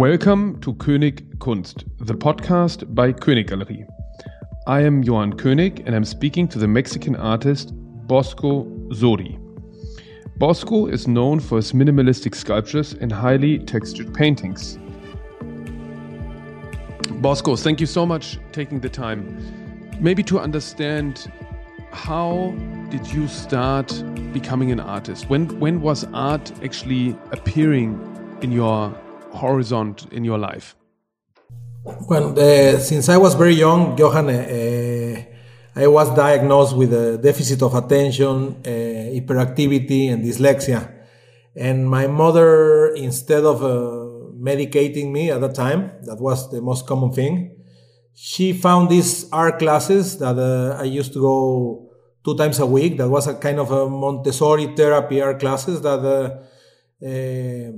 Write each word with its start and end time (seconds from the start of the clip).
Welcome 0.00 0.58
to 0.62 0.72
König 0.72 1.38
Kunst, 1.40 1.84
the 1.98 2.14
podcast 2.14 2.94
by 2.94 3.12
König 3.12 3.48
Galerie. 3.48 3.84
I 4.66 4.80
am 4.80 5.02
Johan 5.02 5.34
König 5.34 5.82
and 5.84 5.94
I'm 5.94 6.06
speaking 6.06 6.48
to 6.48 6.58
the 6.58 6.66
Mexican 6.66 7.14
artist 7.16 7.74
Bosco 8.06 8.64
Sodi. 8.94 9.38
Bosco 10.38 10.86
is 10.86 11.06
known 11.06 11.38
for 11.38 11.56
his 11.56 11.72
minimalistic 11.72 12.34
sculptures 12.34 12.94
and 12.94 13.12
highly 13.12 13.58
textured 13.58 14.14
paintings. 14.14 14.78
Bosco, 17.20 17.54
thank 17.54 17.78
you 17.78 17.86
so 17.86 18.06
much 18.06 18.38
taking 18.52 18.80
the 18.80 18.88
time. 18.88 19.36
Maybe 20.00 20.22
to 20.22 20.40
understand 20.40 21.30
how 21.92 22.54
did 22.88 23.06
you 23.12 23.28
start 23.28 23.92
becoming 24.32 24.72
an 24.72 24.80
artist? 24.80 25.28
When 25.28 25.60
when 25.60 25.82
was 25.82 26.06
art 26.14 26.50
actually 26.64 27.18
appearing 27.32 28.00
in 28.40 28.50
your 28.50 28.98
horizon 29.34 29.96
in 30.12 30.24
your 30.24 30.38
life? 30.38 30.76
Well, 31.84 32.38
uh, 32.38 32.78
since 32.78 33.08
I 33.08 33.16
was 33.16 33.34
very 33.34 33.54
young, 33.54 33.96
Johan, 33.96 34.28
uh, 34.28 35.22
I 35.74 35.86
was 35.86 36.14
diagnosed 36.14 36.76
with 36.76 36.92
a 36.92 37.16
deficit 37.16 37.62
of 37.62 37.74
attention, 37.74 38.56
uh, 38.64 38.68
hyperactivity, 38.68 40.12
and 40.12 40.22
dyslexia. 40.24 40.92
And 41.56 41.88
my 41.88 42.06
mother, 42.06 42.94
instead 42.94 43.44
of 43.44 43.62
uh, 43.62 43.68
medicating 44.38 45.10
me 45.10 45.30
at 45.30 45.40
the 45.40 45.48
time, 45.48 45.92
that 46.02 46.20
was 46.20 46.50
the 46.50 46.60
most 46.60 46.86
common 46.86 47.12
thing, 47.12 47.56
she 48.14 48.52
found 48.52 48.90
these 48.90 49.30
art 49.32 49.58
classes 49.58 50.18
that 50.18 50.38
uh, 50.38 50.76
I 50.78 50.84
used 50.84 51.12
to 51.14 51.20
go 51.20 51.90
two 52.24 52.36
times 52.36 52.58
a 52.58 52.66
week. 52.66 52.98
That 52.98 53.08
was 53.08 53.26
a 53.26 53.34
kind 53.34 53.58
of 53.58 53.70
a 53.70 53.88
Montessori 53.88 54.74
therapy 54.76 55.22
art 55.22 55.40
classes 55.40 55.80
that 55.80 56.00
uh, 56.00 57.06
uh, 57.06 57.72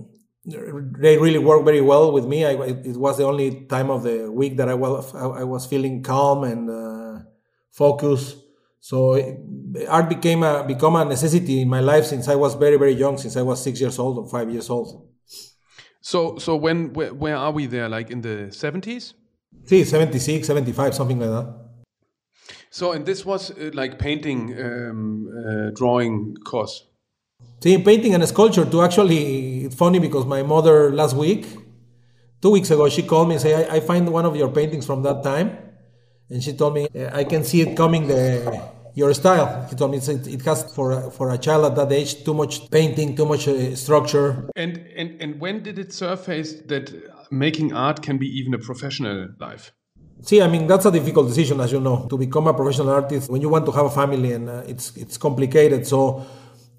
they 0.45 1.19
really 1.19 1.39
worked 1.39 1.65
very 1.65 1.81
well 1.81 2.13
with 2.13 2.27
me. 2.27 2.45
I, 2.45 2.53
it 2.53 2.97
was 2.97 3.19
the 3.19 3.25
only 3.25 3.65
time 3.67 3.91
of 3.91 4.03
the 4.03 4.31
week 4.31 4.57
that 4.57 4.69
I 4.69 4.75
was 4.75 5.15
I 5.15 5.45
was 5.45 5.67
feeling 5.67 6.03
calm 6.03 6.45
and 6.45 7.25
focused. 7.71 8.37
So 8.81 9.15
art 9.89 10.09
became 10.09 10.43
a 10.43 10.65
become 10.65 10.97
a 10.97 11.05
necessity 11.05 11.61
in 11.61 11.69
my 11.69 11.81
life 11.81 12.05
since 12.07 12.27
I 12.27 12.35
was 12.35 12.55
very 12.55 12.77
very 12.77 12.93
young, 12.93 13.19
since 13.19 13.37
I 13.37 13.43
was 13.43 13.63
six 13.63 13.81
years 13.81 13.99
old 13.99 14.19
or 14.19 14.29
five 14.29 14.51
years 14.51 14.69
old. 14.69 15.09
So 16.01 16.39
so 16.39 16.57
when 16.57 16.93
where, 16.93 17.15
where 17.15 17.37
are 17.37 17.53
we 17.53 17.67
there? 17.67 17.89
Like 17.89 18.11
in 18.11 18.23
the 18.23 18.51
seventies? 18.53 19.15
See, 19.65 19.85
76, 19.85 20.47
75, 20.47 20.95
something 20.95 21.21
like 21.21 21.31
that. 21.31 21.55
So 22.71 22.93
and 22.93 23.07
this 23.07 23.25
was 23.25 23.51
uh, 23.51 23.71
like 23.75 23.99
painting, 23.99 24.59
um, 24.61 25.29
uh, 25.29 25.71
drawing 25.75 26.35
course. 26.45 26.87
See, 27.63 27.79
painting 27.79 28.15
and 28.15 28.27
sculpture 28.27 28.65
too. 28.65 28.83
Actually, 28.83 29.65
it's 29.67 29.75
funny 29.75 29.99
because 29.99 30.27
my 30.27 30.43
mother 30.43 30.93
last 30.93 31.15
week, 31.15 31.47
two 32.41 32.51
weeks 32.51 32.71
ago, 32.71 32.89
she 32.89 33.03
called 33.03 33.29
me 33.29 33.35
and 33.35 33.43
said, 33.43 33.71
I, 33.71 33.77
I 33.77 33.81
find 33.81 34.09
one 34.13 34.27
of 34.27 34.35
your 34.37 34.49
paintings 34.49 34.85
from 34.85 35.03
that 35.03 35.23
time 35.23 35.57
and 36.33 36.43
she 36.43 36.53
told 36.55 36.75
me 36.75 36.89
I 37.13 37.25
can 37.25 37.45
see 37.45 37.61
it 37.61 37.77
coming 37.77 38.07
the 38.09 38.23
your 38.95 39.15
style. 39.15 39.67
He 39.71 39.77
told 39.77 39.91
me 39.93 39.99
it 39.99 40.43
has 40.43 40.75
for 40.75 40.93
a, 40.93 41.11
for 41.11 41.31
a 41.31 41.39
child 41.39 41.65
at 41.65 41.75
that 41.77 41.93
age 41.93 42.25
too 42.25 42.35
much 42.35 42.71
painting, 42.71 43.17
too 43.17 43.27
much 43.27 43.49
uh, 43.49 43.77
structure. 43.77 44.51
And 44.57 44.73
and 44.97 45.21
and 45.23 45.41
when 45.41 45.63
did 45.63 45.79
it 45.79 45.93
surface 45.93 46.51
that 46.67 46.93
making 47.31 47.73
art 47.73 48.03
can 48.03 48.19
be 48.19 48.29
even 48.39 48.55
a 48.55 48.59
professional 48.59 49.29
life? 49.39 49.73
See, 50.23 50.41
I 50.41 50.49
mean 50.49 50.67
that's 50.67 50.87
a 50.87 50.91
difficult 50.91 51.29
decision, 51.29 51.61
as 51.61 51.71
you 51.73 51.81
know, 51.81 52.07
to 52.11 52.17
become 52.19 52.47
a 52.47 52.55
professional 52.55 52.91
artist 52.91 53.31
when 53.31 53.41
you 53.41 53.49
want 53.49 53.67
to 53.67 53.73
have 53.73 53.87
a 53.87 53.91
family, 53.91 54.33
and 54.33 54.49
uh, 54.49 54.73
it's 54.73 54.97
it's 54.97 55.17
complicated. 55.17 55.87
So 55.87 56.25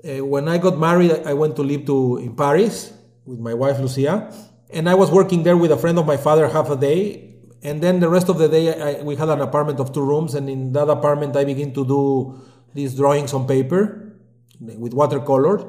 uh, 0.03 0.25
when 0.25 0.47
I 0.47 0.57
got 0.57 0.77
married, 0.77 1.11
I 1.25 1.33
went 1.33 1.55
to 1.55 1.63
live 1.63 1.85
to 1.85 2.17
in 2.17 2.35
Paris 2.35 2.93
with 3.25 3.39
my 3.39 3.53
wife 3.53 3.79
Lucia, 3.79 4.33
and 4.69 4.89
I 4.89 4.95
was 4.95 5.11
working 5.11 5.43
there 5.43 5.55
with 5.55 5.71
a 5.71 5.77
friend 5.77 5.97
of 5.97 6.05
my 6.05 6.17
father 6.17 6.47
half 6.47 6.69
a 6.69 6.75
day 6.75 7.33
and 7.63 7.81
then 7.81 8.01
the 8.01 8.09
rest 8.09 8.27
of 8.27 8.37
the 8.37 8.49
day 8.49 8.75
I, 8.75 9.01
we 9.01 9.15
had 9.15 9.29
an 9.29 9.39
apartment 9.39 9.79
of 9.79 9.93
two 9.93 10.03
rooms 10.03 10.35
and 10.35 10.49
in 10.49 10.73
that 10.73 10.89
apartment 10.89 11.35
i 11.35 11.45
began 11.45 11.73
to 11.73 11.85
do 11.85 12.39
these 12.73 12.95
drawings 12.95 13.33
on 13.33 13.47
paper 13.47 14.13
with 14.59 14.93
watercolor 14.93 15.65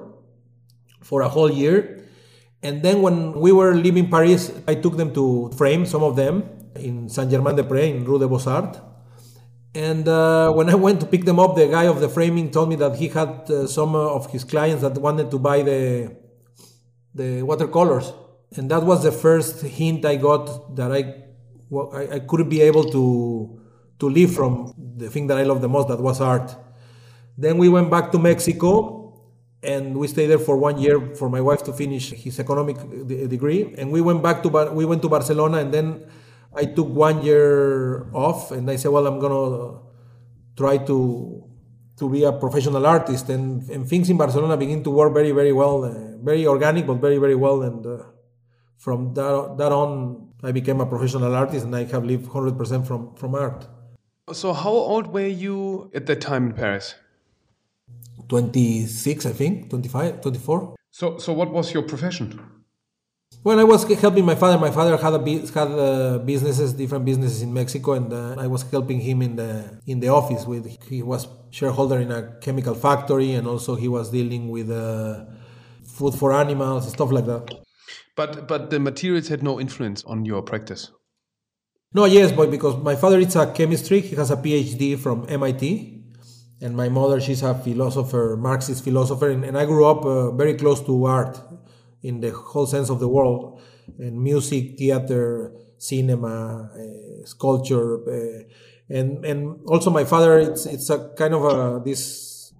for 1.03 1.21
a 1.23 1.28
whole 1.28 1.50
year. 1.50 2.00
And 2.62 2.83
then 2.83 3.03
when 3.03 3.33
we 3.33 3.53
were 3.53 3.75
leaving 3.75 4.11
paris 4.11 4.50
i 4.67 4.75
took 4.75 4.97
them 4.97 5.15
to 5.15 5.50
frame 5.56 5.87
some 5.87 6.03
of 6.03 6.17
them 6.17 6.43
in 6.75 7.09
saint 7.09 7.31
germain 7.31 7.55
des 7.55 7.62
prés 7.62 7.94
in 7.94 8.05
rue 8.05 8.19
de 8.19 8.27
beaux-arts 8.27 8.81
and 9.75 10.09
uh, 10.09 10.51
when 10.53 10.69
i 10.71 10.75
went 10.87 11.01
to 11.01 11.07
pick 11.07 11.25
them 11.25 11.39
up 11.39 11.55
the 11.57 11.67
guy 11.67 11.85
of 11.85 12.01
the 12.01 12.09
framing 12.09 12.51
told 12.51 12.69
me 12.69 12.77
that 12.77 12.95
he 12.97 13.09
had 13.09 13.51
uh, 13.51 13.67
some 13.67 13.95
of 13.95 14.31
his 14.31 14.45
clients 14.45 14.83
that 14.83 14.95
wanted 14.99 15.31
to 15.31 15.39
buy 15.39 15.62
the 15.62 16.15
the 17.15 17.43
watercolors 17.43 18.12
and 18.57 18.71
that 18.71 18.83
was 18.83 19.03
the 19.03 19.12
first 19.12 19.62
hint 19.62 20.05
i 20.05 20.17
got 20.17 20.75
that 20.77 20.93
i 20.93 21.25
well, 21.71 21.91
I, 21.93 22.17
I 22.17 22.19
couldn't 22.21 22.49
be 22.49 22.61
able 22.61 22.85
to 22.97 23.61
to 23.99 24.11
live 24.11 24.35
from 24.35 24.75
the 24.97 25.09
thing 25.09 25.27
that 25.29 25.39
I 25.39 25.45
love 25.45 25.61
the 25.61 25.69
most, 25.69 25.89
that 25.89 26.01
was 26.01 26.21
art. 26.21 26.55
Then 27.39 27.59
we 27.59 27.69
went 27.69 27.91
back 27.91 28.11
to 28.12 28.19
Mexico 28.19 29.23
and 29.62 29.97
we 29.97 30.09
stayed 30.09 30.27
there 30.27 30.39
for 30.39 30.56
one 30.56 30.79
year 30.79 31.15
for 31.15 31.31
my 31.31 31.41
wife 31.41 31.62
to 31.65 31.73
finish 31.73 32.11
his 32.11 32.39
economic 32.39 32.77
degree. 33.35 33.75
And 33.79 33.91
we 33.91 34.01
went 34.01 34.23
back 34.23 34.43
to 34.43 34.49
we 34.73 34.85
went 34.85 35.03
to 35.03 35.09
Barcelona, 35.09 35.59
and 35.59 35.73
then 35.73 36.06
I 36.57 36.65
took 36.67 36.89
one 36.89 37.23
year 37.23 38.11
off, 38.13 38.51
and 38.51 38.71
I 38.71 38.77
said, 38.77 38.91
well, 38.91 39.07
I'm 39.07 39.19
gonna 39.19 39.81
try 40.57 40.79
to 40.79 41.41
to 41.97 42.11
be 42.11 42.25
a 42.25 42.33
professional 42.33 42.85
artist. 42.87 43.29
And, 43.29 43.69
and 43.71 43.89
things 43.89 44.11
in 44.11 44.17
Barcelona 44.17 44.57
begin 44.57 44.83
to 44.85 44.91
work 44.91 45.13
very 45.13 45.33
very 45.33 45.53
well, 45.53 45.85
uh, 45.85 46.17
very 46.23 46.47
organic, 46.47 46.87
but 46.87 46.95
very 46.95 47.19
very 47.19 47.35
well. 47.35 47.63
And 47.63 47.87
uh, 47.87 48.05
from 48.77 49.15
that 49.15 49.57
that 49.59 49.73
on, 49.73 50.33
I 50.43 50.53
became 50.53 50.81
a 50.81 50.87
professional 50.87 51.35
artist 51.35 51.65
and 51.65 51.75
I 51.75 51.85
have 51.85 52.05
lived 52.05 52.27
100% 52.27 52.87
from, 52.87 53.15
from 53.15 53.35
art. 53.35 53.67
So, 54.33 54.53
how 54.53 54.71
old 54.71 55.07
were 55.07 55.27
you 55.27 55.91
at 55.95 56.07
that 56.07 56.21
time 56.21 56.49
in 56.49 56.53
Paris? 56.53 56.95
26, 58.29 59.27
I 59.27 59.33
think, 59.33 59.71
25, 59.71 60.21
24. 60.21 60.77
So, 60.91 61.19
so 61.19 61.33
what 61.33 61.51
was 61.51 61.73
your 61.73 61.83
profession? 61.83 62.41
Well, 63.43 63.59
I 63.61 63.65
was 63.65 63.84
helping 64.00 64.25
my 64.25 64.34
father. 64.34 64.59
My 64.59 64.71
father 64.71 64.97
had 64.97 65.15
a 65.15 65.19
had 65.59 65.69
uh, 65.69 66.19
businesses, 66.19 66.72
different 66.72 67.05
businesses 67.05 67.43
in 67.43 67.53
Mexico, 67.53 67.93
and 67.93 68.12
uh, 68.12 68.37
I 68.39 68.47
was 68.47 68.62
helping 68.71 69.00
him 69.00 69.22
in 69.22 69.37
the 69.37 69.81
in 69.87 70.00
the 70.00 70.09
office. 70.09 70.47
With 70.47 70.67
he 70.89 71.03
was 71.03 71.27
shareholder 71.50 71.99
in 71.99 72.11
a 72.11 72.37
chemical 72.41 72.75
factory, 72.75 73.33
and 73.33 73.47
also 73.47 73.75
he 73.75 73.89
was 73.89 74.11
dealing 74.11 74.49
with 74.49 74.71
uh, 74.71 75.25
food 75.84 76.15
for 76.15 76.33
animals, 76.33 76.91
stuff 76.91 77.11
like 77.11 77.27
that. 77.27 77.55
But 78.17 78.47
but 78.47 78.71
the 78.71 78.81
materials 78.81 79.28
had 79.28 79.43
no 79.43 79.61
influence 79.61 80.05
on 80.05 80.25
your 80.25 80.43
practice. 80.43 80.91
No, 81.93 82.06
yes, 82.06 82.33
but 82.33 82.50
because 82.50 82.77
my 82.83 82.97
father 82.97 83.19
is 83.21 83.37
a 83.37 83.53
chemistry, 83.53 84.00
he 84.00 84.17
has 84.17 84.31
a 84.31 84.37
PhD 84.37 84.99
from 84.99 85.27
MIT, 85.28 86.03
and 86.61 86.77
my 86.77 86.89
mother 86.89 87.21
she's 87.21 87.43
a 87.43 87.55
philosopher, 87.55 88.37
Marxist 88.37 88.83
philosopher, 88.83 89.31
and, 89.31 89.44
and 89.44 89.56
I 89.56 89.65
grew 89.65 89.87
up 89.87 90.05
uh, 90.05 90.31
very 90.33 90.55
close 90.55 90.81
to 90.87 91.05
art 91.05 91.39
in 92.05 92.21
the 92.21 92.31
whole 92.31 92.67
sense 92.67 92.91
of 92.91 93.01
the 93.01 93.09
world, 93.09 93.61
and 93.99 94.23
music, 94.23 94.79
theater, 94.79 95.53
cinema, 95.79 96.71
uh, 96.71 97.27
sculpture, 97.27 97.99
uh, 98.09 98.43
and 98.89 99.25
and 99.25 99.59
also 99.67 99.91
my 99.91 100.05
father 100.05 100.39
it's 100.39 100.67
it's 100.67 100.91
a 100.91 101.11
kind 101.17 101.35
of 101.35 101.43
a 101.45 101.83
this 101.83 102.53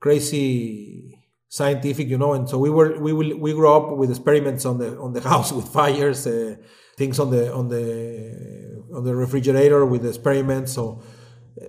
crazy 0.00 1.18
scientific, 1.48 2.08
you 2.08 2.18
know. 2.18 2.34
And 2.34 2.48
so 2.48 2.58
we 2.58 2.70
were 2.70 2.98
we 3.00 3.12
will 3.12 3.36
we 3.38 3.52
grew 3.52 3.72
up 3.72 3.96
with 3.96 4.10
experiments 4.10 4.64
on 4.64 4.78
the 4.78 4.98
on 4.98 5.12
the 5.12 5.20
house 5.32 5.52
with 5.52 5.68
fires, 5.68 6.26
uh, 6.26 6.56
things 6.96 7.18
on 7.18 7.30
the 7.30 7.52
on 7.54 7.68
the 7.68 8.84
on 8.94 9.04
the 9.04 9.14
refrigerator 9.14 9.84
with 9.86 10.04
experiments. 10.04 10.72
So 10.72 11.02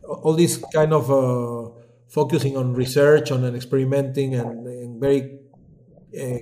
all 0.07 0.33
this 0.33 0.63
kind 0.73 0.93
of 0.93 1.09
uh, 1.11 1.71
focusing 2.07 2.57
on 2.57 2.73
research, 2.73 3.31
on 3.31 3.43
and 3.43 3.55
experimenting, 3.55 4.35
and, 4.35 4.67
and 4.67 4.99
very 4.99 5.38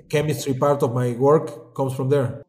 chemistry 0.10 0.54
part 0.54 0.84
of 0.84 0.94
my 0.94 1.12
work 1.12 1.76
comes 1.76 1.94
from 1.94 2.10
there. 2.10 2.44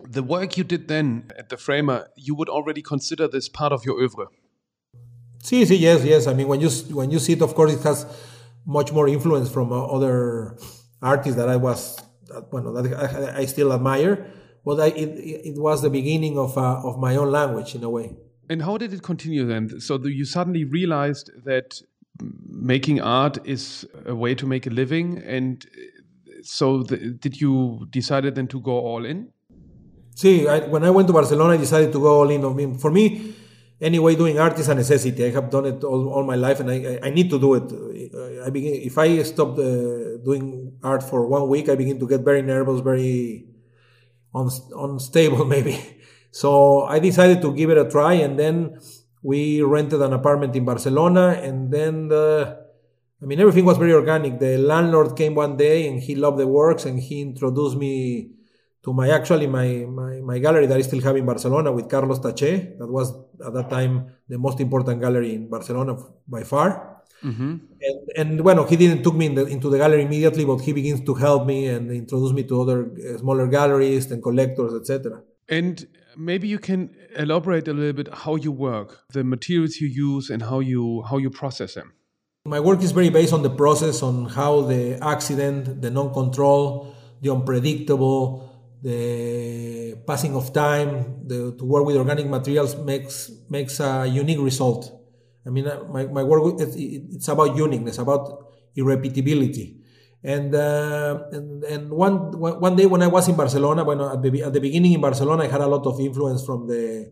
The 0.00 0.22
work 0.22 0.56
you 0.56 0.64
did 0.64 0.88
then 0.88 1.30
at 1.38 1.48
the 1.48 1.56
Framer, 1.56 2.08
you 2.16 2.34
would 2.34 2.48
already 2.48 2.82
consider 2.82 3.28
this 3.28 3.48
part 3.48 3.72
of 3.72 3.84
your 3.84 4.00
oeuvre. 4.00 4.26
See, 5.42 5.64
see, 5.64 5.76
yes, 5.76 6.04
yes. 6.04 6.26
I 6.26 6.34
mean, 6.34 6.48
when 6.48 6.60
you 6.60 6.70
when 6.94 7.10
you 7.10 7.18
see 7.18 7.34
it, 7.34 7.42
of 7.42 7.54
course, 7.54 7.72
it 7.74 7.82
has 7.82 8.06
much 8.66 8.92
more 8.92 9.06
influence 9.08 9.50
from 9.50 9.72
uh, 9.72 9.84
other 9.86 10.58
artists 11.02 11.36
that 11.36 11.48
I 11.48 11.56
was, 11.56 11.98
well, 12.50 12.72
that 12.72 12.92
I, 12.94 13.40
I 13.40 13.44
still 13.44 13.72
admire. 13.72 14.26
But 14.64 14.80
I, 14.80 14.86
it, 14.86 15.10
it 15.50 15.58
was 15.60 15.82
the 15.82 15.90
beginning 15.90 16.38
of, 16.38 16.56
uh, 16.56 16.80
of 16.82 16.98
my 16.98 17.16
own 17.16 17.30
language 17.30 17.74
in 17.74 17.84
a 17.84 17.90
way. 17.90 18.16
And 18.48 18.62
how 18.62 18.78
did 18.78 18.94
it 18.94 19.02
continue 19.02 19.46
then? 19.46 19.80
So 19.80 19.98
you 20.02 20.24
suddenly 20.24 20.64
realized 20.64 21.30
that 21.44 21.82
making 22.48 23.02
art 23.02 23.38
is 23.46 23.86
a 24.06 24.14
way 24.14 24.34
to 24.34 24.46
make 24.46 24.66
a 24.66 24.70
living, 24.70 25.18
and 25.18 25.66
so 26.44 26.82
the, 26.82 26.96
did 26.96 27.40
you 27.40 27.86
decided 27.90 28.34
then 28.34 28.46
to 28.48 28.60
go 28.60 28.72
all 28.72 29.04
in? 29.04 29.28
See, 30.14 30.46
I, 30.46 30.60
when 30.60 30.84
I 30.84 30.90
went 30.90 31.08
to 31.08 31.12
Barcelona, 31.12 31.54
I 31.54 31.56
decided 31.56 31.92
to 31.92 32.00
go 32.00 32.20
all 32.20 32.30
in. 32.30 32.44
I 32.44 32.48
mean, 32.52 32.78
for 32.78 32.90
me, 32.90 33.34
anyway, 33.80 34.14
doing 34.14 34.38
art 34.38 34.58
is 34.58 34.68
a 34.68 34.74
necessity. 34.74 35.24
I 35.24 35.30
have 35.30 35.50
done 35.50 35.66
it 35.66 35.82
all, 35.82 36.08
all 36.08 36.22
my 36.22 36.36
life, 36.36 36.60
and 36.60 36.70
I, 36.70 37.00
I 37.02 37.10
need 37.10 37.30
to 37.30 37.38
do 37.38 37.54
it. 37.54 38.44
I 38.46 38.50
begin 38.50 38.74
if 38.74 38.96
I 38.96 39.22
stop 39.22 39.58
uh, 39.58 40.22
doing 40.24 40.78
art 40.82 41.02
for 41.02 41.26
one 41.26 41.48
week, 41.48 41.68
I 41.68 41.74
begin 41.74 41.98
to 41.98 42.06
get 42.06 42.20
very 42.20 42.42
nervous, 42.42 42.80
very 42.80 43.46
unstable 44.34 45.44
maybe. 45.54 45.78
So 46.30 46.82
I 46.82 46.98
decided 46.98 47.42
to 47.42 47.54
give 47.54 47.70
it 47.70 47.78
a 47.78 47.88
try, 47.88 48.14
and 48.14 48.38
then 48.38 48.78
we 49.22 49.62
rented 49.62 50.02
an 50.02 50.12
apartment 50.12 50.54
in 50.54 50.64
Barcelona, 50.64 51.40
and 51.42 51.72
then 51.72 52.08
the, 52.08 52.63
I 53.24 53.26
mean 53.26 53.40
everything 53.40 53.64
was 53.64 53.78
very 53.78 53.94
organic. 53.94 54.38
The 54.38 54.58
landlord 54.58 55.16
came 55.16 55.34
one 55.34 55.56
day 55.56 55.88
and 55.88 55.98
he 55.98 56.14
loved 56.14 56.36
the 56.36 56.46
works, 56.46 56.84
and 56.84 57.00
he 57.00 57.22
introduced 57.22 57.74
me 57.78 57.94
to 58.82 58.92
my 58.92 59.08
actually 59.08 59.46
my, 59.46 59.86
my, 59.88 60.20
my 60.20 60.38
gallery 60.38 60.66
that 60.66 60.76
I 60.76 60.82
still 60.82 61.00
have 61.00 61.16
in 61.16 61.24
Barcelona 61.24 61.72
with 61.72 61.88
Carlos 61.88 62.18
Taché. 62.18 62.78
That 62.78 62.86
was 62.86 63.14
at 63.42 63.54
that 63.54 63.70
time 63.70 64.12
the 64.28 64.36
most 64.36 64.60
important 64.60 65.00
gallery 65.00 65.34
in 65.36 65.48
Barcelona 65.48 65.96
by 66.28 66.42
far. 66.42 67.02
Mm-hmm. 67.24 67.56
And, 67.88 68.00
and 68.18 68.42
bueno, 68.42 68.64
he 68.64 68.76
didn't 68.76 69.02
took 69.02 69.14
me 69.14 69.24
in 69.26 69.34
the, 69.36 69.46
into 69.46 69.70
the 69.70 69.78
gallery 69.78 70.02
immediately, 70.02 70.44
but 70.44 70.58
he 70.58 70.74
begins 70.74 71.00
to 71.06 71.14
help 71.14 71.46
me 71.46 71.68
and 71.68 71.90
introduce 71.90 72.32
me 72.32 72.42
to 72.42 72.60
other 72.60 72.90
uh, 72.92 73.16
smaller 73.16 73.46
galleries 73.46 74.10
and 74.10 74.22
collectors, 74.22 74.74
etc. 74.74 75.22
And 75.48 75.86
maybe 76.14 76.46
you 76.46 76.58
can 76.58 76.94
elaborate 77.16 77.68
a 77.68 77.72
little 77.72 77.94
bit 77.94 78.12
how 78.12 78.36
you 78.36 78.52
work, 78.52 79.00
the 79.14 79.24
materials 79.24 79.80
you 79.80 79.88
use, 79.88 80.28
and 80.28 80.42
how 80.42 80.60
you 80.60 81.02
how 81.08 81.16
you 81.16 81.30
process 81.30 81.72
them. 81.72 81.94
My 82.46 82.60
work 82.60 82.82
is 82.82 82.92
very 82.92 83.08
based 83.08 83.32
on 83.32 83.42
the 83.42 83.48
process, 83.48 84.02
on 84.02 84.26
how 84.26 84.60
the 84.60 84.98
accident, 85.00 85.80
the 85.80 85.90
non-control, 85.90 86.94
the 87.22 87.30
unpredictable, 87.32 88.52
the 88.82 89.96
passing 90.06 90.36
of 90.36 90.52
time, 90.52 91.26
the, 91.26 91.56
to 91.56 91.64
work 91.64 91.86
with 91.86 91.96
organic 91.96 92.26
materials 92.26 92.76
makes 92.76 93.30
makes 93.48 93.80
a 93.80 94.04
unique 94.04 94.40
result. 94.40 94.92
I 95.46 95.48
mean, 95.48 95.66
uh, 95.66 95.84
my, 95.90 96.04
my 96.04 96.22
work 96.22 96.60
it's 96.60 97.28
about 97.28 97.56
uniqueness, 97.56 97.96
about 97.96 98.52
irrepeatability. 98.76 99.80
And, 100.22 100.54
uh, 100.54 101.24
and 101.32 101.64
and 101.64 101.90
one 101.90 102.38
one 102.38 102.76
day 102.76 102.84
when 102.84 103.00
I 103.00 103.06
was 103.06 103.26
in 103.26 103.36
Barcelona, 103.36 103.86
bueno, 103.86 104.12
at 104.12 104.20
the, 104.20 104.42
at 104.42 104.52
the 104.52 104.60
beginning 104.60 104.92
in 104.92 105.00
Barcelona, 105.00 105.44
I 105.44 105.48
had 105.48 105.62
a 105.62 105.66
lot 105.66 105.86
of 105.86 105.98
influence 105.98 106.44
from 106.44 106.66
the 106.68 107.10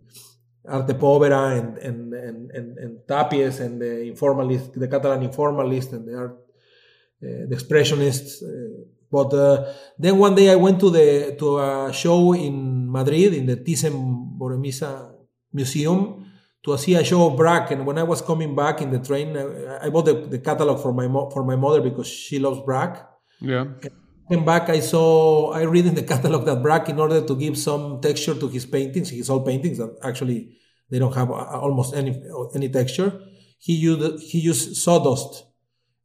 Arte 0.68 0.94
Povera 0.94 1.58
and 1.58 1.78
and 1.78 2.14
and 2.14 2.50
and, 2.50 2.78
and 2.78 2.98
Tapies 3.06 3.60
and 3.60 3.80
the 3.80 4.12
informalist, 4.12 4.74
the 4.74 4.88
Catalan 4.88 5.28
informalist 5.28 5.92
and 5.92 6.06
the 6.06 6.16
art, 6.16 6.32
uh, 7.22 7.46
the 7.48 7.56
expressionists. 7.56 8.42
Uh, 8.42 8.84
but 9.10 9.34
uh, 9.34 9.72
then 9.98 10.18
one 10.18 10.34
day 10.34 10.50
I 10.50 10.56
went 10.56 10.80
to 10.80 10.90
the 10.90 11.36
to 11.38 11.58
a 11.58 11.92
show 11.92 12.32
in 12.32 12.90
Madrid 12.90 13.34
in 13.34 13.46
the 13.46 13.56
Thyssen-Bornemisza 13.56 15.12
Museum 15.52 16.24
to 16.62 16.78
see 16.78 16.94
a 16.94 17.04
show 17.04 17.26
of 17.26 17.36
Braque. 17.36 17.72
And 17.72 17.84
when 17.84 17.98
I 17.98 18.04
was 18.04 18.22
coming 18.22 18.54
back 18.54 18.80
in 18.80 18.90
the 18.90 19.00
train, 19.00 19.36
I, 19.36 19.86
I 19.86 19.90
bought 19.90 20.06
the, 20.06 20.14
the, 20.14 20.38
catalog 20.38 20.80
for 20.80 20.92
my 20.92 21.08
mo- 21.08 21.28
for 21.30 21.44
my 21.44 21.56
mother 21.56 21.80
because 21.80 22.06
she 22.06 22.38
loves 22.38 22.60
Braque. 22.60 23.04
Yeah. 23.40 23.66
Came 24.28 24.44
back, 24.44 24.68
I 24.70 24.80
saw 24.80 25.52
I 25.52 25.62
read 25.62 25.86
in 25.86 25.94
the 25.94 26.02
catalog 26.12 26.44
that 26.46 26.62
Braque, 26.62 26.88
in 26.88 26.98
order 26.98 27.26
to 27.26 27.36
give 27.36 27.58
some 27.58 28.00
texture 28.00 28.34
to 28.34 28.48
his 28.48 28.66
paintings, 28.66 29.10
his 29.10 29.30
old 29.30 29.44
paintings 29.46 29.78
that 29.78 29.96
actually 30.02 30.56
they 30.90 30.98
don't 30.98 31.14
have 31.14 31.30
almost 31.30 31.94
any 31.94 32.22
any 32.54 32.68
texture. 32.68 33.20
He 33.58 33.74
used 33.74 34.22
he 34.22 34.38
used 34.40 34.76
sawdust 34.76 35.44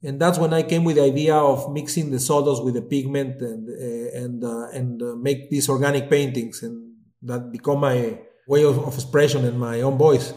and 0.04 0.22
that's 0.22 0.38
when 0.38 0.54
I 0.54 0.62
came 0.62 0.84
with 0.84 0.98
the 0.98 1.04
idea 1.04 1.36
of 1.36 1.74
mixing 1.74 2.12
the 2.12 2.20
sawdust 2.20 2.64
with 2.64 2.76
the 2.76 2.84
pigment 2.84 3.42
and 3.42 3.68
uh, 3.68 4.18
and 4.18 4.44
uh, 4.44 4.70
and 4.70 5.02
uh, 5.02 5.16
make 5.16 5.50
these 5.50 5.70
organic 5.70 6.10
paintings, 6.10 6.62
and 6.62 6.94
that 7.24 7.52
become 7.52 7.80
my 7.80 8.20
way 8.48 8.64
of, 8.64 8.78
of 8.78 8.94
expression 8.94 9.44
and 9.44 9.60
my 9.60 9.82
own 9.82 9.98
voice. 9.98 10.34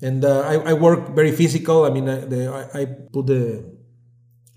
And 0.00 0.24
uh, 0.24 0.42
I, 0.42 0.54
I, 0.70 0.72
work 0.74 1.16
very 1.16 1.32
physical. 1.32 1.84
I 1.84 1.90
mean, 1.90 2.08
I, 2.08 2.18
the, 2.18 2.68
I, 2.72 2.82
I, 2.82 2.84
put 2.84 3.26
the 3.26 3.77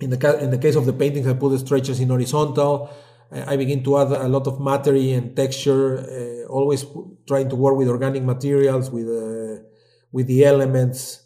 in 0.02 0.10
the 0.10 0.44
in 0.44 0.50
the 0.50 0.58
case 0.58 0.76
of 0.76 0.86
the 0.86 0.94
paintings, 0.94 1.28
I 1.28 1.34
put 1.34 1.50
the 1.50 1.60
stretches 1.60 2.00
in 2.00 2.10
horizontal. 2.10 2.90
I, 3.32 3.56
begin 3.56 3.82
to 3.86 3.98
add 3.98 4.12
a 4.12 4.28
lot 4.28 4.46
of 4.48 4.60
matter 4.60 4.94
and 4.94 5.34
texture. 5.34 6.00
Uh, 6.00 6.52
always 6.52 6.86
trying 7.26 7.48
to 7.48 7.56
work 7.56 7.78
with 7.78 7.88
organic 7.88 8.24
materials, 8.24 8.92
with 8.92 9.08
uh, 9.08 9.64
with 10.12 10.28
the 10.28 10.44
elements, 10.44 11.24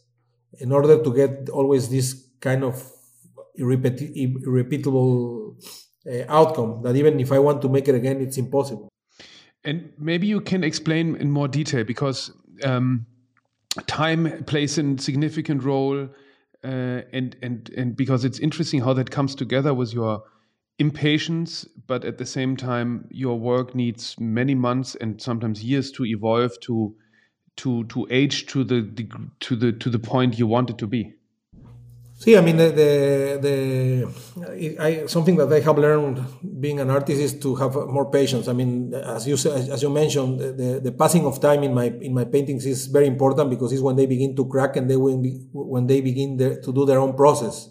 in 0.60 0.72
order 0.72 1.02
to 1.02 1.14
get 1.14 1.50
always 1.50 1.90
this 1.90 2.28
kind 2.40 2.64
of 2.64 2.92
irrepeatable 3.56 5.58
uh, 6.08 6.24
outcome 6.28 6.84
that 6.84 6.96
even 6.96 7.20
if 7.20 7.32
I 7.32 7.40
want 7.40 7.64
to 7.64 7.70
make 7.70 7.88
it 7.88 7.96
again, 7.96 8.22
it's 8.22 8.38
impossible. 8.38 8.90
And 9.64 9.92
maybe 9.98 10.28
you 10.28 10.42
can 10.42 10.64
explain 10.64 11.16
in 11.16 11.32
more 11.32 11.48
detail 11.48 11.84
because 11.84 12.32
um, 12.64 13.08
time 13.88 14.44
plays 14.44 14.78
a 14.78 14.96
significant 15.00 15.64
role, 15.64 16.08
uh, 16.66 17.02
and 17.14 17.36
and 17.42 17.70
and 17.78 17.96
because 17.96 18.26
it's 18.26 18.40
interesting 18.40 18.82
how 18.82 18.94
that 18.94 19.12
comes 19.12 19.36
together 19.36 19.74
with 19.74 19.94
your 19.94 20.24
impatience, 20.80 21.66
but 21.88 22.04
at 22.04 22.18
the 22.18 22.26
same 22.26 22.58
time, 22.58 23.08
your 23.12 23.40
work 23.40 23.76
needs 23.76 24.20
many 24.20 24.56
months 24.56 24.96
and 24.96 25.22
sometimes 25.22 25.64
years 25.64 25.92
to 25.92 26.06
evolve 26.06 26.60
to 26.62 26.96
to 27.58 27.84
to 27.86 28.08
age 28.10 28.48
to 28.48 28.64
the 28.64 28.82
to 29.40 29.56
the 29.56 29.72
to 29.74 29.90
the 29.90 30.00
point 30.00 30.40
you 30.40 30.48
want 30.48 30.70
it 30.70 30.78
to 30.80 30.88
be. 30.88 31.14
See, 32.18 32.38
I 32.38 32.42
mean, 32.42 32.56
the, 32.56 32.70
the, 32.72 33.40
the 33.46 34.82
I, 34.82 35.06
something 35.06 35.36
that 35.36 35.52
I 35.52 35.60
have 35.60 35.78
learned 35.78 36.24
being 36.62 36.80
an 36.80 36.90
artist 36.90 37.20
is 37.20 37.40
to 37.42 37.56
have 37.56 37.76
more 37.76 38.10
patience. 38.10 38.48
I 38.48 38.54
mean, 38.54 38.94
as 38.94 39.28
you 39.28 39.36
as 39.36 39.82
you 39.84 39.90
mentioned, 39.90 40.40
the, 40.40 40.80
the 40.82 40.94
passing 40.94 41.26
of 41.26 41.42
time 41.42 41.64
in 41.64 41.74
my 41.74 41.86
in 41.86 42.14
my 42.14 42.24
paintings 42.24 42.66
is 42.66 42.88
very 42.88 43.08
important 43.08 43.50
because 43.50 43.74
it's 43.74 43.82
when 43.82 43.98
they 43.98 44.06
begin 44.06 44.34
to 44.38 44.46
crack 44.46 44.78
and 44.78 44.90
they 44.90 44.96
when 44.96 45.50
when 45.52 45.88
they 45.88 46.00
begin 46.00 46.38
to 46.38 46.72
do 46.74 46.86
their 46.86 47.00
own 47.00 47.16
process. 47.16 47.70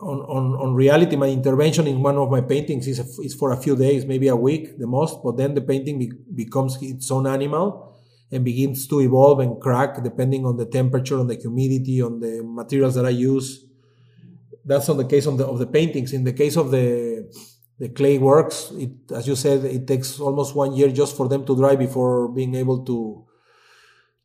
On, 0.00 0.20
on, 0.20 0.54
on 0.62 0.74
reality, 0.74 1.16
my 1.16 1.26
intervention 1.26 1.88
in 1.88 2.00
one 2.00 2.16
of 2.16 2.30
my 2.30 2.40
paintings 2.40 2.86
is, 2.86 3.00
a, 3.00 3.06
is 3.20 3.34
for 3.34 3.50
a 3.50 3.56
few 3.56 3.74
days, 3.74 4.06
maybe 4.06 4.28
a 4.28 4.36
week, 4.36 4.78
the 4.78 4.86
most, 4.86 5.18
but 5.24 5.36
then 5.36 5.54
the 5.54 5.60
painting 5.60 5.98
be, 5.98 6.12
becomes 6.32 6.78
its 6.80 7.10
own 7.10 7.26
animal 7.26 7.97
and 8.30 8.44
begins 8.44 8.86
to 8.86 9.00
evolve 9.00 9.40
and 9.40 9.60
crack 9.60 10.02
depending 10.02 10.44
on 10.44 10.56
the 10.56 10.66
temperature, 10.66 11.18
on 11.18 11.26
the 11.26 11.34
humidity, 11.34 12.02
on 12.02 12.20
the 12.20 12.42
materials 12.44 12.94
that 12.94 13.06
I 13.06 13.10
use. 13.10 13.64
That's 14.64 14.88
on 14.88 14.98
the 14.98 15.04
case 15.04 15.26
of 15.26 15.38
the 15.38 15.46
of 15.46 15.58
the 15.58 15.66
paintings. 15.66 16.12
In 16.12 16.24
the 16.24 16.32
case 16.32 16.56
of 16.56 16.70
the 16.70 17.32
the 17.78 17.88
clay 17.88 18.18
works, 18.18 18.72
it, 18.72 18.90
as 19.14 19.26
you 19.26 19.36
said, 19.36 19.64
it 19.64 19.86
takes 19.86 20.18
almost 20.20 20.54
one 20.54 20.72
year 20.74 20.88
just 20.88 21.16
for 21.16 21.28
them 21.28 21.46
to 21.46 21.56
dry 21.56 21.76
before 21.76 22.28
being 22.28 22.54
able 22.54 22.84
to 22.84 23.24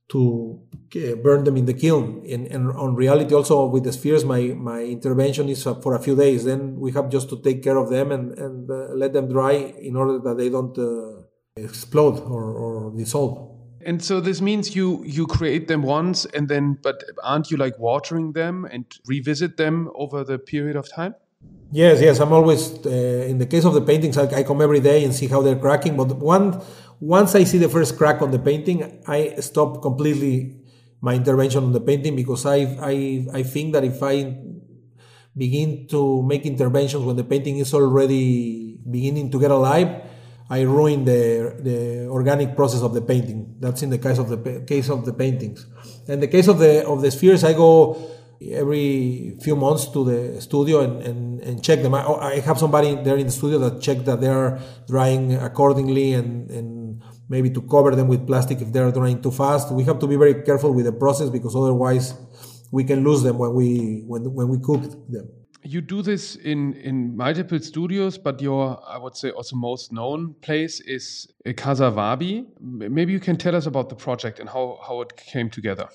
to 0.10 0.60
uh, 0.96 1.16
burn 1.16 1.44
them 1.44 1.56
in 1.56 1.66
the 1.66 1.74
kiln. 1.74 2.24
And, 2.30 2.46
and 2.48 2.72
on 2.72 2.96
reality, 2.96 3.34
also 3.34 3.66
with 3.66 3.84
the 3.84 3.94
spheres, 3.94 4.26
my 4.26 4.42
my 4.72 4.82
intervention 4.82 5.48
is 5.48 5.64
for 5.64 5.96
a 5.96 6.00
few 6.00 6.16
days. 6.16 6.44
Then 6.44 6.80
we 6.80 6.92
have 6.92 7.10
just 7.10 7.30
to 7.30 7.42
take 7.42 7.64
care 7.64 7.78
of 7.78 7.90
them 7.90 8.12
and 8.12 8.38
and 8.38 8.70
uh, 8.70 8.94
let 8.96 9.14
them 9.14 9.30
dry 9.30 9.54
in 9.80 9.96
order 9.96 10.20
that 10.20 10.38
they 10.38 10.50
don't 10.50 10.78
uh, 10.78 11.22
explode 11.56 12.20
or, 12.20 12.44
or 12.64 12.92
dissolve. 12.98 13.53
And 13.86 14.04
so 14.04 14.20
this 14.20 14.42
means 14.42 14.76
you 14.76 15.04
you 15.06 15.28
create 15.28 15.68
them 15.68 15.82
once 15.84 16.26
and 16.26 16.48
then, 16.48 16.78
but 16.82 17.04
aren't 17.24 17.52
you 17.52 17.58
like 17.58 17.78
watering 17.80 18.34
them 18.34 18.66
and 18.66 18.86
revisit 19.06 19.58
them 19.58 19.90
over 19.96 20.24
the 20.24 20.38
period 20.38 20.76
of 20.76 20.90
time? 20.92 21.16
Yes, 21.72 22.02
yes. 22.02 22.20
I'm 22.20 22.32
always 22.32 22.86
uh, 22.86 22.90
in 22.90 23.40
the 23.40 23.46
case 23.46 23.66
of 23.66 23.74
the 23.74 23.82
paintings. 23.82 24.18
I, 24.18 24.26
I, 24.40 24.44
come 24.44 24.62
every 24.62 24.80
day 24.80 25.04
and 25.04 25.14
see 25.14 25.28
how 25.28 25.42
they're 25.42 25.58
cracking. 25.58 25.98
But 25.98 26.18
one 26.18 26.62
once 27.00 27.36
I 27.36 27.44
see 27.44 27.58
the 27.58 27.70
first 27.70 27.98
crack 27.98 28.22
on 28.22 28.32
the 28.32 28.40
painting, 28.40 29.02
I 29.08 29.36
stop 29.40 29.82
completely 29.82 30.62
my 31.02 31.16
intervention 31.16 31.64
on 31.64 31.74
the 31.74 31.82
painting 31.82 32.16
because 32.16 32.46
I 32.46 32.58
I 32.80 33.28
I 33.40 33.44
think 33.44 33.74
that 33.74 33.84
if 33.84 34.02
I 34.04 34.38
begin 35.36 35.88
to 35.88 36.22
make 36.22 36.46
interventions 36.46 37.04
when 37.04 37.16
the 37.16 37.24
painting 37.24 37.58
is 37.58 37.74
already 37.74 38.78
beginning 38.90 39.32
to 39.32 39.40
get 39.40 39.52
alive, 39.52 40.04
I 40.50 40.62
ruin 40.62 41.06
the, 41.06 41.56
the 41.60 42.08
organic 42.08 42.56
process 42.56 42.82
of 42.82 42.94
the 42.94 43.02
painting. 43.02 43.43
That's 43.64 43.82
in 43.82 43.92
the 43.92 43.98
case 43.98 44.18
of 44.18 44.28
the 44.28 44.66
case 44.68 44.90
of 44.90 45.06
the 45.06 45.14
paintings. 45.14 45.66
In 46.08 46.20
the 46.20 46.28
case 46.28 46.50
of 46.50 46.60
the 46.60 46.86
of 46.86 47.02
the 47.02 47.10
spheres, 47.10 47.46
I 47.46 47.54
go 47.54 47.96
every 48.52 49.38
few 49.42 49.56
months 49.56 49.88
to 49.96 50.04
the 50.04 50.42
studio 50.42 50.82
and, 50.82 51.02
and, 51.02 51.40
and 51.40 51.64
check 51.64 51.82
them. 51.82 51.94
I, 51.96 52.04
oh, 52.04 52.16
I 52.16 52.42
have 52.42 52.60
somebody 52.60 52.96
there 52.96 53.16
in 53.16 53.26
the 53.26 53.32
studio 53.32 53.60
that 53.60 53.82
check 53.82 54.00
that 54.00 54.20
they 54.20 54.28
are 54.28 54.60
drying 54.86 55.34
accordingly 55.36 56.12
and, 56.12 56.52
and 56.52 57.02
maybe 57.30 57.50
to 57.52 57.62
cover 57.62 57.96
them 57.96 58.10
with 58.10 58.28
plastic 58.28 58.60
if 58.60 58.74
they 58.74 58.82
are 58.82 58.92
drying 58.92 59.22
too 59.22 59.32
fast. 59.32 59.72
We 59.72 59.86
have 59.86 60.00
to 60.00 60.08
be 60.08 60.18
very 60.18 60.44
careful 60.44 60.74
with 60.74 60.84
the 60.84 60.92
process 60.92 61.30
because 61.30 61.56
otherwise 61.56 62.14
we 62.70 62.84
can 62.84 63.02
lose 63.06 63.24
them 63.24 63.38
when 63.38 63.54
we 63.54 64.04
when, 64.06 64.24
when 64.34 64.50
we 64.50 64.60
cook 64.60 64.82
them 65.08 65.30
you 65.64 65.82
do 65.82 66.02
this 66.02 66.36
in 66.36 66.74
in 66.74 67.16
multiple 67.16 67.60
studios, 67.60 68.18
but 68.18 68.42
your 68.42 68.80
I 68.88 68.98
would 68.98 69.16
say 69.16 69.30
also 69.32 69.56
most 69.56 69.92
known 69.92 70.36
place 70.42 70.80
is 70.82 71.28
uh, 71.46 71.54
Casa 71.54 71.90
Wabi. 71.90 72.46
Maybe 72.60 73.14
you 73.14 73.20
can 73.20 73.38
tell 73.38 73.56
us 73.56 73.66
about 73.66 73.90
the 73.90 73.96
project 73.96 74.40
and 74.40 74.50
how 74.50 74.80
how 74.88 75.02
it 75.02 75.16
came 75.16 75.50
together. 75.50 75.88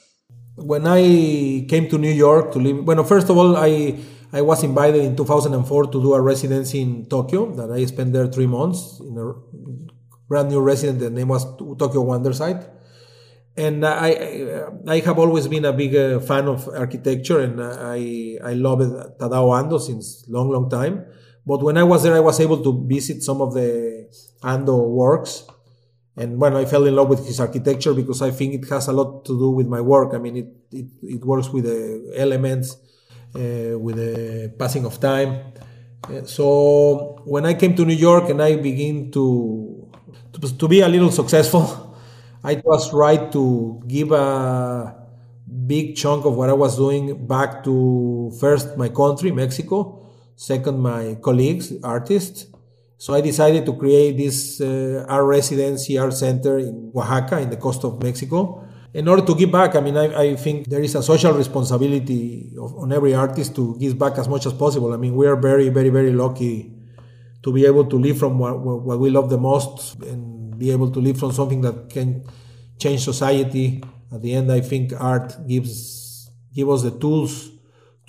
When 0.56 0.86
I 0.86 1.66
came 1.68 1.88
to 1.88 1.98
New 1.98 2.12
York 2.12 2.52
to 2.52 2.58
live, 2.58 2.84
well, 2.84 3.04
first 3.04 3.28
of 3.30 3.36
all, 3.36 3.56
I 3.56 3.96
I 4.32 4.42
was 4.42 4.62
invited 4.64 5.04
in 5.04 5.16
2004 5.16 5.84
to 5.86 6.02
do 6.02 6.14
a 6.14 6.20
residency 6.20 6.80
in 6.80 7.06
Tokyo. 7.06 7.50
That 7.54 7.70
I 7.70 7.84
spent 7.86 8.12
there 8.12 8.26
three 8.26 8.46
months 8.46 9.00
in 9.00 9.16
a 9.18 9.32
brand 10.28 10.48
new 10.50 10.60
residence. 10.60 11.02
The 11.02 11.10
name 11.10 11.28
was 11.28 11.44
Tokyo 11.78 12.04
Wondersite 12.04 12.77
and 13.58 13.84
I, 13.84 14.62
I 14.86 14.98
have 15.00 15.18
always 15.18 15.48
been 15.48 15.64
a 15.64 15.72
big 15.72 15.94
uh, 15.94 16.20
fan 16.20 16.46
of 16.46 16.68
architecture, 16.68 17.40
and 17.40 17.60
I 17.60 18.38
I 18.50 18.54
love 18.54 18.78
Tadao 19.18 19.50
Ando 19.58 19.80
since 19.80 20.24
long 20.28 20.48
long 20.50 20.70
time. 20.70 21.04
But 21.44 21.62
when 21.62 21.76
I 21.76 21.82
was 21.82 22.02
there, 22.04 22.14
I 22.14 22.20
was 22.20 22.38
able 22.40 22.62
to 22.62 22.86
visit 22.86 23.22
some 23.22 23.40
of 23.40 23.54
the 23.54 24.06
Ando 24.42 24.88
works. 24.88 25.44
And 26.16 26.40
when 26.40 26.54
I 26.54 26.64
fell 26.66 26.84
in 26.84 26.94
love 26.94 27.08
with 27.08 27.26
his 27.26 27.40
architecture 27.40 27.94
because 27.94 28.22
I 28.22 28.30
think 28.32 28.54
it 28.54 28.68
has 28.68 28.88
a 28.88 28.92
lot 28.92 29.24
to 29.24 29.38
do 29.38 29.50
with 29.50 29.66
my 29.66 29.80
work. 29.80 30.14
I 30.14 30.18
mean, 30.18 30.36
it, 30.36 30.48
it, 30.72 30.86
it 31.02 31.24
works 31.24 31.48
with 31.48 31.64
the 31.64 32.12
elements, 32.16 32.76
uh, 33.34 33.78
with 33.78 33.96
the 33.96 34.52
passing 34.58 34.84
of 34.84 34.98
time. 35.00 35.30
Uh, 36.04 36.24
so 36.24 37.22
when 37.24 37.46
I 37.46 37.54
came 37.54 37.74
to 37.76 37.84
New 37.84 37.94
York 37.94 38.28
and 38.30 38.42
I 38.42 38.56
began 38.56 39.10
to, 39.12 39.88
to, 40.32 40.58
to 40.58 40.68
be 40.68 40.80
a 40.80 40.88
little 40.88 41.12
successful, 41.12 41.62
I 42.44 42.62
was 42.64 42.92
right 42.92 43.32
to 43.32 43.82
give 43.86 44.12
a 44.12 44.94
big 45.66 45.96
chunk 45.96 46.24
of 46.24 46.36
what 46.36 46.48
I 46.48 46.52
was 46.52 46.76
doing 46.76 47.26
back 47.26 47.64
to 47.64 48.30
first 48.38 48.76
my 48.76 48.88
country, 48.88 49.32
Mexico, 49.32 50.06
second 50.36 50.78
my 50.80 51.16
colleagues, 51.20 51.72
artists. 51.82 52.46
So 52.96 53.14
I 53.14 53.20
decided 53.20 53.66
to 53.66 53.74
create 53.74 54.16
this 54.16 54.60
uh, 54.60 55.04
art 55.08 55.24
residency, 55.24 55.98
art 55.98 56.14
center 56.14 56.58
in 56.58 56.92
Oaxaca, 56.94 57.40
in 57.40 57.50
the 57.50 57.56
coast 57.56 57.84
of 57.84 58.02
Mexico. 58.02 58.64
In 58.94 59.06
order 59.06 59.24
to 59.24 59.34
give 59.34 59.52
back, 59.52 59.76
I 59.76 59.80
mean, 59.80 59.96
I, 59.96 60.06
I 60.20 60.36
think 60.36 60.68
there 60.68 60.80
is 60.80 60.94
a 60.94 61.02
social 61.02 61.32
responsibility 61.32 62.52
of, 62.58 62.76
on 62.76 62.92
every 62.92 63.14
artist 63.14 63.54
to 63.56 63.76
give 63.78 63.98
back 63.98 64.18
as 64.18 64.28
much 64.28 64.46
as 64.46 64.52
possible. 64.52 64.92
I 64.92 64.96
mean, 64.96 65.14
we 65.14 65.26
are 65.26 65.36
very, 65.36 65.68
very, 65.68 65.90
very 65.90 66.12
lucky 66.12 66.72
to 67.42 67.52
be 67.52 67.66
able 67.66 67.84
to 67.84 67.96
live 67.96 68.18
from 68.18 68.38
what, 68.38 68.58
what 68.58 68.98
we 68.98 69.10
love 69.10 69.30
the 69.30 69.38
most 69.38 70.00
and 70.02 70.27
be 70.58 70.70
able 70.70 70.90
to 70.90 71.00
live 71.00 71.18
from 71.18 71.32
something 71.32 71.60
that 71.62 71.90
can 71.90 72.24
change 72.78 73.04
society 73.04 73.82
at 74.12 74.22
the 74.22 74.34
end, 74.34 74.50
I 74.50 74.60
think 74.60 74.92
art 74.98 75.36
gives 75.46 76.30
give 76.54 76.68
us 76.68 76.82
the 76.82 76.90
tools 76.90 77.50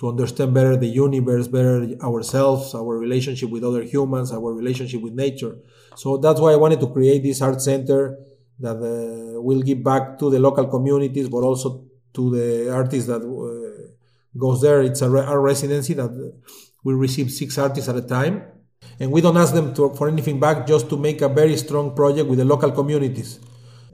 to 0.00 0.08
understand 0.08 0.54
better 0.54 0.76
the 0.76 0.86
universe, 0.86 1.46
better 1.46 1.86
ourselves, 2.02 2.74
our 2.74 2.98
relationship 2.98 3.50
with 3.50 3.62
other 3.62 3.82
humans, 3.82 4.32
our 4.32 4.52
relationship 4.54 5.02
with 5.02 5.12
nature. 5.12 5.56
So 5.94 6.16
that's 6.16 6.40
why 6.40 6.52
I 6.52 6.56
wanted 6.56 6.80
to 6.80 6.88
create 6.88 7.22
this 7.22 7.42
art 7.42 7.60
center 7.60 8.18
that 8.60 8.76
uh, 8.76 9.40
will 9.40 9.60
give 9.60 9.84
back 9.84 10.18
to 10.18 10.30
the 10.30 10.38
local 10.38 10.66
communities, 10.66 11.28
but 11.28 11.42
also 11.42 11.84
to 12.14 12.30
the 12.30 12.72
artists 12.72 13.08
that 13.08 13.22
uh, 13.22 14.38
goes 14.38 14.62
there. 14.62 14.80
It's 14.80 15.02
a 15.02 15.08
art 15.10 15.40
residency 15.40 15.92
that 15.94 16.10
we 16.82 16.94
receive 16.94 17.30
six 17.30 17.58
artists 17.58 17.88
at 17.88 17.96
a 17.96 18.02
time, 18.02 18.44
and 18.98 19.10
we 19.10 19.20
don't 19.20 19.36
ask 19.36 19.54
them 19.54 19.74
to, 19.74 19.94
for 19.94 20.08
anything 20.08 20.38
back, 20.38 20.66
just 20.66 20.88
to 20.90 20.96
make 20.96 21.22
a 21.22 21.28
very 21.28 21.56
strong 21.56 21.94
project 21.94 22.28
with 22.28 22.38
the 22.38 22.44
local 22.44 22.70
communities 22.70 23.40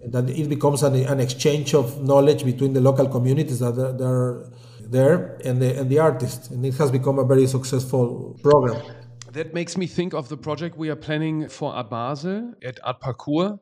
that 0.04 0.28
it 0.30 0.48
becomes 0.48 0.82
an, 0.82 0.94
an 0.94 1.20
exchange 1.20 1.74
of 1.74 2.02
knowledge 2.02 2.44
between 2.44 2.72
the 2.72 2.80
local 2.80 3.08
communities 3.08 3.60
that 3.60 3.78
are, 3.78 3.92
that 3.92 4.04
are 4.04 4.52
there 4.80 5.38
and 5.44 5.60
the, 5.60 5.78
and 5.78 5.90
the 5.90 5.98
artists. 5.98 6.48
And 6.50 6.64
it 6.64 6.74
has 6.74 6.90
become 6.90 7.18
a 7.18 7.24
very 7.24 7.46
successful 7.46 8.38
program. 8.42 8.82
That 9.32 9.52
makes 9.52 9.76
me 9.76 9.86
think 9.86 10.14
of 10.14 10.28
the 10.28 10.36
project 10.36 10.78
we 10.78 10.88
are 10.88 10.96
planning 10.96 11.48
for 11.48 11.72
Art 11.72 11.90
Basel 11.90 12.54
at 12.64 12.78
Art 12.82 13.00
Parcours, 13.00 13.58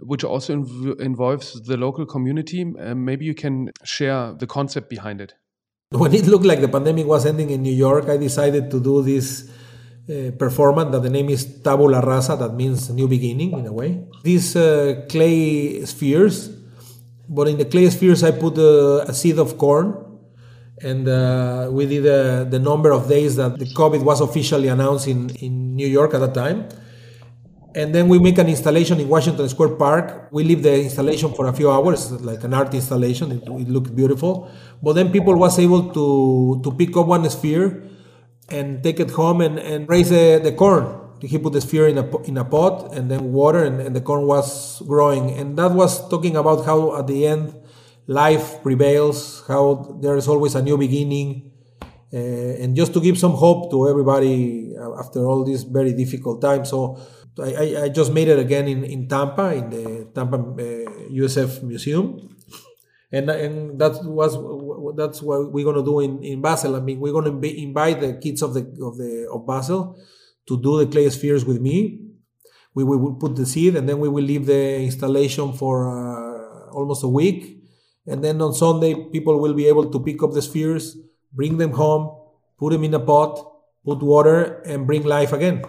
which 0.00 0.24
also 0.24 0.56
inv 0.56 1.00
involves 1.00 1.60
the 1.62 1.76
local 1.76 2.04
community. 2.04 2.62
Uh, 2.62 2.94
maybe 2.94 3.24
you 3.24 3.34
can 3.34 3.70
share 3.84 4.32
the 4.32 4.46
concept 4.46 4.90
behind 4.90 5.20
it. 5.20 5.34
When 5.90 6.12
it 6.12 6.26
looked 6.26 6.44
like 6.44 6.60
the 6.60 6.68
pandemic 6.68 7.06
was 7.06 7.24
ending 7.24 7.50
in 7.50 7.62
New 7.62 7.72
York, 7.72 8.08
I 8.08 8.16
decided 8.16 8.70
to 8.72 8.80
do 8.80 9.02
this 9.02 9.48
uh, 10.08 10.30
performance 10.38 10.90
that 10.92 11.02
the 11.02 11.10
name 11.10 11.30
is 11.30 11.44
tabula 11.62 12.00
rasa, 12.00 12.36
that 12.36 12.54
means 12.54 12.90
new 12.90 13.08
beginning 13.08 13.52
in 13.52 13.66
a 13.66 13.72
way. 13.72 14.04
These 14.22 14.56
uh, 14.56 15.06
clay 15.08 15.84
spheres, 15.86 16.50
but 17.28 17.48
in 17.48 17.56
the 17.56 17.64
clay 17.64 17.88
spheres 17.90 18.22
I 18.22 18.32
put 18.32 18.58
uh, 18.58 19.04
a 19.08 19.14
seed 19.14 19.38
of 19.38 19.56
corn, 19.56 19.96
and 20.82 21.08
uh, 21.08 21.68
we 21.70 21.86
did 21.86 22.06
uh, 22.06 22.44
the 22.44 22.58
number 22.58 22.90
of 22.92 23.08
days 23.08 23.36
that 23.36 23.58
the 23.58 23.64
COVID 23.64 24.02
was 24.02 24.20
officially 24.20 24.68
announced 24.68 25.08
in, 25.08 25.30
in 25.36 25.74
New 25.74 25.86
York 25.86 26.12
at 26.14 26.20
that 26.20 26.34
time. 26.34 26.68
And 27.76 27.92
then 27.92 28.06
we 28.08 28.20
make 28.20 28.38
an 28.38 28.48
installation 28.48 29.00
in 29.00 29.08
Washington 29.08 29.48
Square 29.48 29.76
Park. 29.76 30.28
We 30.30 30.44
leave 30.44 30.62
the 30.62 30.84
installation 30.84 31.34
for 31.34 31.48
a 31.48 31.52
few 31.52 31.70
hours, 31.72 32.12
like 32.12 32.44
an 32.44 32.54
art 32.54 32.72
installation. 32.72 33.32
It, 33.32 33.42
it 33.42 33.68
looked 33.68 33.96
beautiful. 33.96 34.48
But 34.80 34.92
then 34.92 35.10
people 35.10 35.34
was 35.34 35.58
able 35.58 35.92
to, 35.92 36.60
to 36.62 36.76
pick 36.76 36.96
up 36.96 37.06
one 37.06 37.28
sphere 37.30 37.82
and 38.48 38.82
take 38.82 39.00
it 39.00 39.10
home 39.10 39.40
and, 39.40 39.58
and 39.58 39.88
raise 39.88 40.10
the, 40.10 40.40
the 40.42 40.52
corn. 40.52 41.00
He 41.20 41.38
put 41.38 41.52
the 41.52 41.60
sphere 41.60 41.88
in 41.88 41.96
a, 41.96 42.22
in 42.22 42.36
a 42.36 42.44
pot 42.44 42.94
and 42.94 43.10
then 43.10 43.32
water, 43.32 43.64
and, 43.64 43.80
and 43.80 43.96
the 43.96 44.00
corn 44.00 44.26
was 44.26 44.82
growing. 44.82 45.30
And 45.30 45.56
that 45.56 45.72
was 45.72 46.06
talking 46.08 46.36
about 46.36 46.64
how 46.66 46.98
at 46.98 47.06
the 47.06 47.26
end 47.26 47.54
life 48.06 48.62
prevails, 48.62 49.42
how 49.48 49.98
there 50.02 50.16
is 50.16 50.28
always 50.28 50.54
a 50.54 50.62
new 50.62 50.76
beginning. 50.76 51.50
Uh, 52.12 52.62
and 52.62 52.76
just 52.76 52.92
to 52.94 53.00
give 53.00 53.18
some 53.18 53.32
hope 53.32 53.70
to 53.70 53.88
everybody 53.88 54.72
uh, 54.78 55.00
after 55.00 55.26
all 55.26 55.44
this 55.44 55.62
very 55.62 55.92
difficult 55.92 56.40
time. 56.40 56.64
So 56.64 57.00
I, 57.42 57.84
I, 57.84 57.88
just 57.88 58.12
made 58.12 58.28
it 58.28 58.38
again 58.38 58.68
in, 58.68 58.84
in 58.84 59.08
Tampa, 59.08 59.52
in 59.54 59.70
the 59.70 60.08
Tampa 60.14 60.36
uh, 60.36 61.10
USF 61.10 61.64
Museum 61.64 62.34
and 63.14 63.30
and 63.30 63.78
that 63.78 63.94
was 64.04 64.36
that's 64.96 65.22
what 65.22 65.52
we're 65.52 65.64
gonna 65.64 65.84
do 65.84 66.00
in, 66.00 66.22
in 66.22 66.40
Basel. 66.40 66.76
I 66.76 66.80
mean, 66.80 67.00
we're 67.00 67.12
gonna 67.12 67.32
be, 67.32 67.62
invite 67.62 68.00
the 68.00 68.14
kids 68.14 68.42
of 68.42 68.54
the 68.54 68.60
of 68.82 68.96
the 68.96 69.28
of 69.32 69.46
Basel 69.46 69.98
to 70.46 70.60
do 70.60 70.78
the 70.78 70.86
clay 70.86 71.08
spheres 71.10 71.44
with 71.44 71.60
me. 71.60 72.00
We 72.74 72.82
will 72.84 73.14
put 73.14 73.36
the 73.36 73.46
seed, 73.46 73.76
and 73.76 73.88
then 73.88 74.00
we 74.00 74.08
will 74.08 74.24
leave 74.24 74.46
the 74.46 74.80
installation 74.80 75.52
for 75.52 75.88
uh, 75.88 76.70
almost 76.72 77.04
a 77.04 77.08
week, 77.08 77.62
and 78.06 78.22
then 78.24 78.42
on 78.42 78.52
Sunday 78.52 78.94
people 79.12 79.38
will 79.38 79.54
be 79.54 79.66
able 79.68 79.90
to 79.90 80.00
pick 80.00 80.22
up 80.22 80.32
the 80.32 80.42
spheres, 80.42 80.96
bring 81.32 81.56
them 81.58 81.70
home, 81.70 82.16
put 82.58 82.72
them 82.72 82.82
in 82.82 82.94
a 82.94 83.00
pot, 83.00 83.38
put 83.84 84.02
water, 84.02 84.60
and 84.66 84.86
bring 84.86 85.04
life 85.04 85.32
again. 85.32 85.62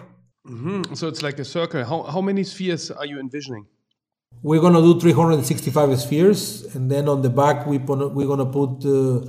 Mm-hmm. 0.46 0.94
So 0.94 1.08
it's 1.08 1.22
like 1.22 1.38
a 1.38 1.44
circle. 1.44 1.84
How 1.84 2.02
how 2.02 2.20
many 2.20 2.42
spheres 2.44 2.90
are 2.90 3.06
you 3.06 3.20
envisioning? 3.20 3.66
We're 4.42 4.60
gonna 4.60 4.80
do 4.80 5.00
365 5.00 6.00
spheres, 6.00 6.74
and 6.74 6.90
then 6.90 7.08
on 7.08 7.22
the 7.22 7.30
back 7.30 7.66
we 7.66 7.78
put, 7.78 8.14
we're 8.14 8.28
gonna 8.28 8.46
put 8.46 8.84
uh, 8.84 9.28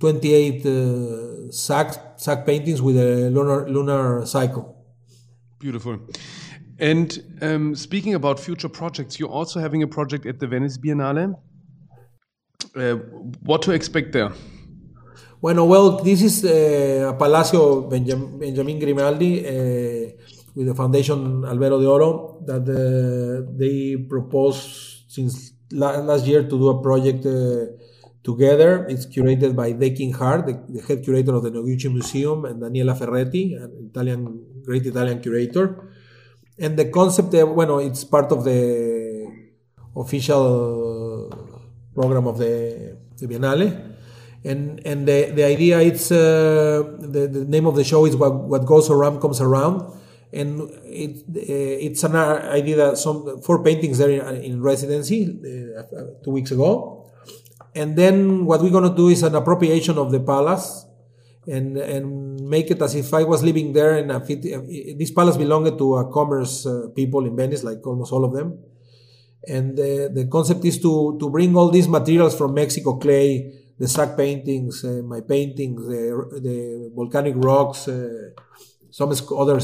28 0.00 0.64
uh, 0.64 1.52
sack 1.52 2.18
sack 2.18 2.46
paintings 2.46 2.80
with 2.80 2.96
a 2.96 3.30
lunar 3.30 3.68
lunar 3.68 4.24
cycle. 4.26 4.74
Beautiful. 5.58 5.98
And 6.78 7.18
um, 7.42 7.74
speaking 7.74 8.14
about 8.14 8.38
future 8.38 8.68
projects, 8.68 9.18
you're 9.18 9.28
also 9.28 9.58
having 9.60 9.82
a 9.82 9.88
project 9.88 10.24
at 10.26 10.38
the 10.38 10.46
Venice 10.46 10.78
Biennale. 10.78 11.34
Uh, 12.76 12.94
what 13.42 13.62
to 13.62 13.72
expect 13.72 14.12
there? 14.12 14.32
Bueno, 15.40 15.64
well, 15.64 15.98
this 16.02 16.22
is 16.22 16.44
uh, 16.44 17.12
Palacio 17.18 17.82
Benjam 17.82 18.38
Vendramin 18.40 18.80
Grimani. 18.80 19.44
With 20.58 20.66
the 20.66 20.74
Foundation 20.74 21.42
Albero 21.46 21.78
de 21.78 21.86
Oro 21.86 22.42
that 22.50 22.66
uh, 22.66 23.46
they 23.56 23.94
proposed 24.08 25.06
since 25.06 25.52
la- 25.70 26.00
last 26.00 26.26
year 26.26 26.42
to 26.42 26.54
do 26.62 26.68
a 26.68 26.82
project 26.82 27.24
uh, 27.24 27.78
together. 28.24 28.84
It's 28.88 29.06
curated 29.06 29.54
by 29.54 29.70
Dakin 29.70 30.10
Hart, 30.18 30.46
the, 30.46 30.54
the, 30.68 30.82
head 30.82 31.04
curator 31.04 31.32
of 31.36 31.44
the 31.44 31.52
Noguchi 31.52 31.88
Museum, 31.92 32.44
and 32.44 32.60
Daniela 32.60 32.98
Ferretti, 32.98 33.54
an 33.54 33.88
Italian, 33.88 34.62
great 34.64 34.84
Italian 34.84 35.20
curator. 35.22 35.92
And 36.58 36.76
the 36.76 36.86
concept, 36.86 37.32
uh, 37.34 37.46
well, 37.46 37.78
it's 37.78 38.02
part 38.02 38.32
of 38.32 38.42
the 38.42 38.60
official 39.94 41.30
program 41.94 42.26
of 42.26 42.36
the, 42.38 42.98
the 43.16 43.26
Biennale 43.28 43.94
and 44.44 44.80
and 44.86 45.06
the, 45.06 45.32
the 45.34 45.44
idea 45.44 45.80
it's 45.80 46.12
uh, 46.12 46.82
the, 46.98 47.26
the 47.26 47.44
name 47.44 47.66
of 47.66 47.74
the 47.74 47.82
show 47.82 48.06
is 48.06 48.14
what, 48.14 48.32
what 48.34 48.64
goes 48.64 48.88
around 48.88 49.20
comes 49.20 49.40
around 49.40 49.82
and 50.32 50.70
it, 50.84 51.24
uh, 51.28 51.86
it's 51.86 52.04
an 52.04 52.14
I 52.14 52.60
did 52.60 52.78
uh, 52.78 52.94
some 52.94 53.40
four 53.40 53.62
paintings 53.62 53.98
there 53.98 54.10
in, 54.10 54.42
in 54.42 54.62
residency 54.62 55.24
uh, 55.24 55.82
two 56.22 56.30
weeks 56.30 56.50
ago, 56.50 57.10
and 57.74 57.96
then 57.96 58.44
what 58.44 58.60
we're 58.60 58.70
gonna 58.70 58.94
do 58.94 59.08
is 59.08 59.22
an 59.22 59.34
appropriation 59.34 59.96
of 59.96 60.12
the 60.12 60.20
palace, 60.20 60.84
and 61.46 61.78
and 61.78 62.40
make 62.40 62.70
it 62.70 62.82
as 62.82 62.94
if 62.94 63.12
I 63.14 63.24
was 63.24 63.42
living 63.42 63.72
there. 63.72 63.96
And 63.96 64.10
this 64.98 65.10
palace 65.10 65.36
belonged 65.36 65.78
to 65.78 65.96
a 65.96 66.12
commerce 66.12 66.66
uh, 66.66 66.88
people 66.94 67.24
in 67.24 67.34
Venice, 67.34 67.64
like 67.64 67.86
almost 67.86 68.12
all 68.12 68.24
of 68.24 68.34
them, 68.34 68.58
and 69.46 69.76
the 69.76 70.28
concept 70.30 70.64
is 70.64 70.78
to 70.82 71.16
to 71.18 71.30
bring 71.30 71.56
all 71.56 71.70
these 71.70 71.88
materials 71.88 72.36
from 72.36 72.52
Mexico, 72.52 72.96
clay, 72.96 73.50
the 73.78 73.88
sack 73.88 74.14
paintings, 74.14 74.84
my 74.84 75.20
paintings, 75.22 75.86
the, 75.86 76.40
the 76.42 76.92
volcanic 76.94 77.34
rocks 77.36 77.88
some 78.98 79.12
other 79.42 79.60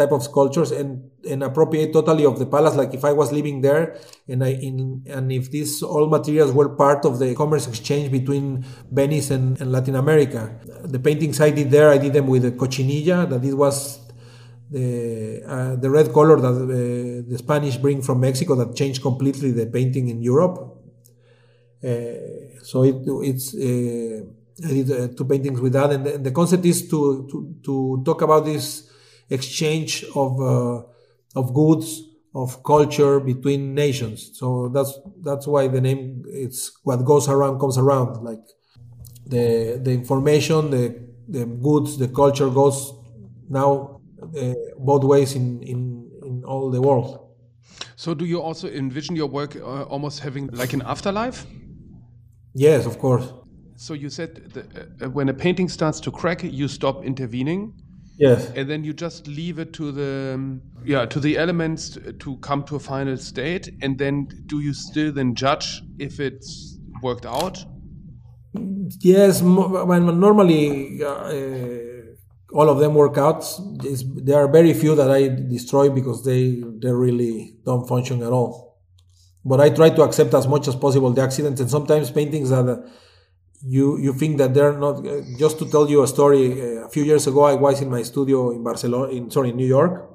type 0.00 0.12
of 0.12 0.22
sculptures 0.22 0.70
and, 0.70 1.10
and 1.30 1.42
appropriate 1.42 1.92
totally 1.92 2.24
of 2.24 2.38
the 2.38 2.46
palace. 2.46 2.74
Like 2.74 2.94
if 2.94 3.04
i 3.04 3.12
was 3.12 3.28
living 3.38 3.60
there 3.60 3.84
and 4.26 4.42
i 4.42 4.52
in 4.68 4.76
and 5.16 5.30
if 5.30 5.44
these 5.50 5.82
all 5.82 6.06
materials 6.18 6.52
were 6.58 6.70
part 6.84 7.04
of 7.04 7.18
the 7.22 7.34
commerce 7.34 7.66
exchange 7.72 8.10
between 8.10 8.64
venice 8.90 9.30
and, 9.30 9.60
and 9.60 9.70
latin 9.76 9.94
america. 9.94 10.42
The 10.94 11.00
paintings 11.06 11.38
i 11.48 11.50
did 11.50 11.70
there 11.70 11.90
i 11.90 11.98
did 11.98 12.14
them 12.14 12.28
with 12.28 12.42
the 12.46 12.52
cochinilla 12.52 13.18
that 13.32 13.44
it 13.44 13.56
was 13.64 13.76
the 14.70 14.88
uh, 15.54 15.76
the 15.76 15.90
red 15.90 16.08
color 16.18 16.36
that 16.46 16.56
uh, 16.56 17.30
the 17.30 17.38
spanish 17.44 17.76
bring 17.76 18.00
from 18.00 18.16
mexico 18.20 18.54
that 18.60 18.74
changed 18.80 19.00
completely 19.02 19.50
the 19.50 19.66
painting 19.66 20.08
in 20.08 20.18
europe. 20.22 20.56
Uh, 21.84 21.88
so 22.70 22.76
it, 22.90 22.96
it's 23.30 23.46
uh, 23.54 24.18
I 24.64 24.68
did 24.68 24.90
uh, 24.90 25.08
two 25.16 25.24
paintings 25.24 25.60
with 25.60 25.72
that, 25.74 25.90
and 25.92 26.04
the, 26.04 26.14
and 26.16 26.26
the, 26.26 26.32
concept 26.32 26.64
is 26.64 26.88
to, 26.88 27.28
to 27.30 27.54
to 27.64 28.02
talk 28.04 28.22
about 28.22 28.44
this 28.44 28.90
exchange 29.30 30.04
of 30.16 30.40
uh, 30.40 30.82
of 31.36 31.54
goods, 31.54 32.02
of 32.34 32.62
culture 32.64 33.20
between 33.20 33.74
nations. 33.74 34.30
So 34.34 34.68
that's 34.68 34.98
that's 35.22 35.46
why 35.46 35.68
the 35.68 35.80
name 35.80 36.24
it's 36.26 36.72
what 36.82 37.04
goes 37.04 37.28
around 37.28 37.60
comes 37.60 37.78
around. 37.78 38.24
Like 38.24 38.44
the 39.26 39.78
the 39.80 39.92
information, 39.92 40.70
the 40.70 41.08
the 41.28 41.46
goods, 41.46 41.96
the 41.96 42.08
culture 42.08 42.50
goes 42.50 42.92
now 43.48 44.00
uh, 44.36 44.54
both 44.78 45.04
ways 45.04 45.36
in, 45.36 45.62
in 45.62 46.10
in 46.24 46.44
all 46.44 46.70
the 46.70 46.80
world. 46.80 47.28
So 47.94 48.14
do 48.14 48.24
you 48.24 48.40
also 48.40 48.68
envision 48.68 49.14
your 49.14 49.28
work 49.28 49.56
uh, 49.56 49.82
almost 49.84 50.20
having 50.20 50.48
like 50.48 50.72
an 50.72 50.82
afterlife? 50.82 51.46
Yes, 52.54 52.86
of 52.86 52.98
course. 52.98 53.32
So 53.78 53.94
you 53.94 54.10
said 54.10 54.50
that, 54.54 55.04
uh, 55.04 55.08
when 55.10 55.28
a 55.28 55.34
painting 55.34 55.68
starts 55.68 56.00
to 56.00 56.10
crack, 56.10 56.42
you 56.42 56.66
stop 56.66 57.04
intervening. 57.04 57.74
Yes. 58.16 58.50
And 58.56 58.68
then 58.68 58.82
you 58.82 58.92
just 58.92 59.28
leave 59.28 59.60
it 59.60 59.72
to 59.74 59.92
the 59.92 60.32
um, 60.34 60.60
yeah 60.84 61.06
to 61.06 61.20
the 61.20 61.38
elements 61.38 61.96
to 62.18 62.36
come 62.38 62.64
to 62.64 62.74
a 62.74 62.80
final 62.80 63.16
state. 63.16 63.70
And 63.80 63.96
then 63.96 64.26
do 64.46 64.58
you 64.58 64.74
still 64.74 65.12
then 65.12 65.36
judge 65.36 65.80
if 66.00 66.18
it's 66.18 66.76
worked 67.02 67.24
out? 67.24 67.64
Yes. 68.98 69.42
When 69.42 70.18
normally 70.18 71.00
uh, 71.04 71.32
all 72.52 72.68
of 72.68 72.80
them 72.80 72.94
work 72.94 73.16
out. 73.16 73.44
there 74.24 74.38
are 74.38 74.48
very 74.48 74.74
few 74.74 74.96
that 74.96 75.08
I 75.08 75.28
destroy 75.28 75.88
because 75.88 76.24
they 76.24 76.64
they 76.82 76.90
really 76.90 77.54
don't 77.64 77.86
function 77.86 78.24
at 78.24 78.32
all. 78.32 78.80
But 79.44 79.60
I 79.60 79.70
try 79.70 79.90
to 79.90 80.02
accept 80.02 80.34
as 80.34 80.48
much 80.48 80.66
as 80.66 80.74
possible 80.74 81.12
the 81.12 81.22
accidents 81.22 81.60
and 81.60 81.70
sometimes 81.70 82.10
paintings 82.10 82.50
that. 82.50 82.90
You 83.62 83.98
you 83.98 84.12
think 84.12 84.38
that 84.38 84.54
they're 84.54 84.78
not 84.78 85.04
uh, 85.04 85.22
just 85.36 85.58
to 85.58 85.66
tell 85.66 85.90
you 85.90 86.02
a 86.02 86.06
story 86.06 86.44
uh, 86.60 86.86
a 86.86 86.88
few 86.88 87.02
years 87.02 87.26
ago 87.26 87.42
i 87.42 87.54
was 87.54 87.82
in 87.82 87.90
my 87.90 88.02
studio 88.02 88.52
in 88.52 88.62
barcelona 88.62 89.10
in 89.10 89.32
sorry 89.32 89.50
in 89.50 89.56
new 89.56 89.66
york 89.66 90.08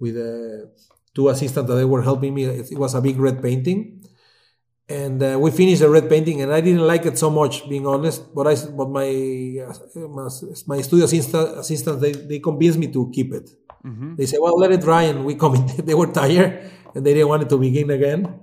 with 0.00 0.16
uh, 0.16 0.66
two 1.14 1.28
assistants 1.28 1.68
that 1.68 1.76
they 1.76 1.84
were 1.84 2.02
helping 2.02 2.34
me. 2.34 2.44
It, 2.44 2.78
was 2.78 2.94
a 2.94 3.00
big 3.00 3.18
red 3.18 3.42
painting. 3.42 4.02
And 4.88 5.22
uh, 5.22 5.38
we 5.38 5.50
finished 5.50 5.82
the 5.82 5.88
red 5.88 6.08
painting 6.08 6.42
and 6.42 6.52
i 6.52 6.60
didn't 6.60 6.84
like 6.84 7.06
it 7.06 7.16
so 7.16 7.30
much 7.30 7.68
being 7.68 7.86
honest 7.86 8.34
but 8.34 8.48
i 8.48 8.56
but 8.78 8.88
my 8.90 9.08
uh, 9.62 10.28
my, 10.66 10.80
studio 10.80 11.04
assistants 11.04 12.00
they, 12.00 12.10
they 12.10 12.40
convinced 12.40 12.76
me 12.76 12.88
to 12.88 13.08
keep 13.14 13.32
it. 13.32 13.48
Mm-hmm. 13.86 14.16
they 14.16 14.26
said 14.26 14.40
well 14.42 14.58
let 14.58 14.72
it 14.72 14.80
dry 14.80 15.04
and 15.04 15.24
we 15.24 15.36
come 15.36 15.54
in. 15.54 15.64
They 15.86 15.94
were 15.94 16.08
tired 16.08 16.72
and 16.92 17.06
they 17.06 17.14
didn't 17.14 17.28
want 17.28 17.44
it 17.44 17.48
to 17.50 17.58
begin 17.58 17.88
again. 17.90 18.40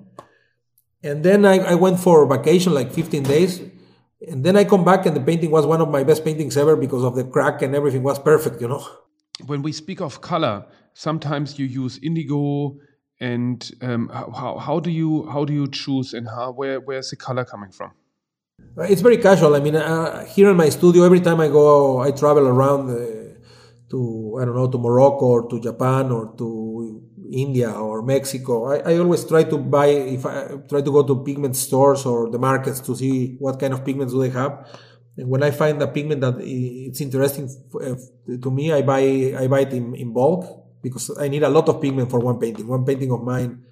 And 1.03 1.21
then 1.21 1.43
I, 1.43 1.57
I 1.73 1.75
went 1.75 1.99
for 1.99 2.25
vacation 2.25 2.73
like 2.73 2.93
15 2.93 3.23
days 3.23 3.59
and 4.29 4.43
then 4.43 4.55
I 4.55 4.63
come 4.63 4.83
back 4.83 5.05
and 5.05 5.15
the 5.15 5.21
painting 5.21 5.51
was 5.51 5.65
one 5.65 5.81
of 5.81 5.89
my 5.89 6.03
best 6.03 6.23
paintings 6.25 6.57
ever 6.57 6.75
because 6.75 7.03
of 7.03 7.15
the 7.15 7.23
crack 7.23 7.61
and 7.61 7.73
everything 7.75 8.03
was 8.03 8.19
perfect, 8.19 8.61
you 8.61 8.67
know. 8.67 8.85
When 9.45 9.61
we 9.61 9.71
speak 9.71 10.01
of 10.01 10.21
color, 10.21 10.65
sometimes 10.93 11.57
you 11.59 11.65
use 11.65 11.99
indigo 12.01 12.77
and 13.19 13.71
um, 13.81 14.09
how, 14.09 14.57
how 14.57 14.79
do 14.79 14.91
you 14.91 15.27
how 15.31 15.45
do 15.45 15.53
you 15.53 15.67
choose 15.67 16.13
and 16.13 16.27
how 16.27 16.51
where 16.51 16.79
where's 16.79 17.09
the 17.09 17.15
color 17.15 17.45
coming 17.45 17.71
from? 17.71 17.91
It's 18.77 19.01
very 19.01 19.17
casual. 19.17 19.55
I 19.55 19.59
mean, 19.59 19.75
uh, 19.75 20.25
here 20.25 20.49
in 20.49 20.57
my 20.57 20.69
studio, 20.69 21.03
every 21.03 21.19
time 21.19 21.39
I 21.39 21.47
go, 21.47 21.99
I 21.99 22.11
travel 22.11 22.47
around 22.47 22.89
uh, 22.89 23.39
to 23.89 24.37
I 24.39 24.45
don't 24.45 24.55
know 24.55 24.69
to 24.69 24.77
Morocco 24.77 25.25
or 25.25 25.49
to 25.49 25.59
Japan 25.59 26.11
or 26.11 26.33
to 26.37 27.06
India 27.31 27.71
or 27.71 28.01
Mexico. 28.01 28.71
I, 28.71 28.93
I 28.93 28.97
always 28.97 29.25
try 29.25 29.43
to 29.43 29.57
buy 29.57 29.87
if 29.87 30.25
I 30.25 30.57
try 30.69 30.81
to 30.81 30.91
go 30.91 31.03
to 31.03 31.23
pigment 31.23 31.55
stores 31.55 32.05
or 32.05 32.29
the 32.29 32.39
markets 32.39 32.79
to 32.81 32.95
see 32.95 33.35
what 33.39 33.59
kind 33.59 33.73
of 33.73 33.83
pigments 33.83 34.13
do 34.13 34.21
they 34.21 34.29
have. 34.29 34.67
And 35.17 35.29
when 35.29 35.43
I 35.43 35.51
find 35.51 35.81
a 35.81 35.87
pigment 35.87 36.21
that 36.21 36.35
it's 36.39 37.01
interesting 37.01 37.49
uh, 37.73 37.95
to 38.41 38.51
me, 38.51 38.71
I 38.71 38.81
buy 38.81 39.33
I 39.37 39.47
buy 39.47 39.61
it 39.61 39.73
in, 39.73 39.95
in 39.95 40.13
bulk 40.13 40.45
because 40.81 41.11
I 41.17 41.27
need 41.27 41.43
a 41.43 41.49
lot 41.49 41.67
of 41.69 41.81
pigment 41.81 42.09
for 42.09 42.19
one 42.19 42.39
painting. 42.39 42.67
One 42.67 42.85
painting 42.85 43.11
of 43.11 43.23
mine 43.23 43.63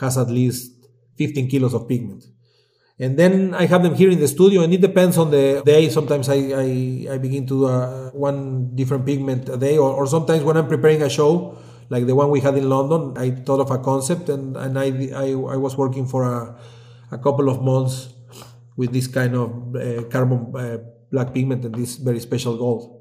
has 0.00 0.18
at 0.18 0.28
least 0.28 0.72
15 1.16 1.48
kilos 1.48 1.74
of 1.74 1.88
pigment. 1.88 2.24
And 2.98 3.16
then 3.16 3.54
I 3.54 3.66
have 3.66 3.84
them 3.84 3.94
here 3.94 4.10
in 4.10 4.18
the 4.18 4.26
studio, 4.26 4.62
and 4.62 4.74
it 4.74 4.80
depends 4.80 5.18
on 5.18 5.30
the 5.30 5.62
day. 5.64 5.88
Sometimes 5.88 6.28
I, 6.28 6.34
I, 6.34 7.14
I 7.14 7.18
begin 7.18 7.46
to 7.46 7.66
uh, 7.66 8.10
one 8.10 8.74
different 8.74 9.06
pigment 9.06 9.48
a 9.48 9.56
day, 9.56 9.78
or, 9.78 9.90
or 9.90 10.06
sometimes 10.06 10.42
when 10.42 10.56
I'm 10.56 10.66
preparing 10.66 11.02
a 11.02 11.08
show, 11.08 11.56
like 11.90 12.06
the 12.06 12.14
one 12.14 12.30
we 12.30 12.40
had 12.40 12.56
in 12.56 12.68
London, 12.68 13.16
I 13.16 13.30
thought 13.30 13.60
of 13.60 13.70
a 13.70 13.78
concept 13.78 14.28
and, 14.28 14.56
and 14.56 14.78
I, 14.78 15.10
I, 15.14 15.30
I 15.30 15.56
was 15.56 15.76
working 15.76 16.06
for 16.06 16.24
a, 16.24 16.58
a 17.10 17.18
couple 17.18 17.48
of 17.48 17.62
months 17.62 18.08
with 18.76 18.92
this 18.92 19.06
kind 19.06 19.34
of 19.34 19.74
uh, 19.74 20.04
carbon 20.04 20.54
uh, 20.54 20.78
black 21.10 21.32
pigment 21.32 21.64
and 21.64 21.74
this 21.74 21.96
very 21.96 22.20
special 22.20 22.56
gold. 22.56 22.94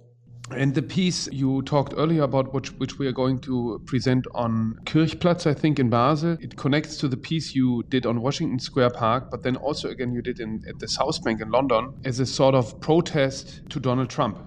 And 0.49 0.73
the 0.73 0.81
piece 0.81 1.27
you 1.33 1.61
talked 1.63 1.93
earlier 1.97 2.23
about, 2.23 2.53
which, 2.53 2.69
which 2.79 2.97
we 2.97 3.05
are 3.07 3.11
going 3.11 3.39
to 3.39 3.81
present 3.85 4.25
on 4.33 4.79
Kirchplatz, 4.85 5.45
I 5.45 5.53
think, 5.53 5.77
in 5.77 5.89
Basel, 5.89 6.37
it 6.39 6.55
connects 6.55 6.95
to 6.97 7.09
the 7.09 7.17
piece 7.17 7.53
you 7.53 7.83
did 7.89 8.05
on 8.05 8.21
Washington 8.21 8.57
Square 8.57 8.91
Park, 8.91 9.29
but 9.29 9.43
then 9.43 9.57
also 9.57 9.89
again 9.89 10.13
you 10.13 10.21
did 10.21 10.39
in, 10.39 10.63
at 10.69 10.79
the 10.79 10.87
South 10.87 11.21
Bank 11.25 11.41
in 11.41 11.51
London 11.51 11.93
as 12.05 12.21
a 12.21 12.25
sort 12.25 12.55
of 12.55 12.79
protest 12.79 13.69
to 13.69 13.81
Donald 13.81 14.09
Trump. 14.09 14.39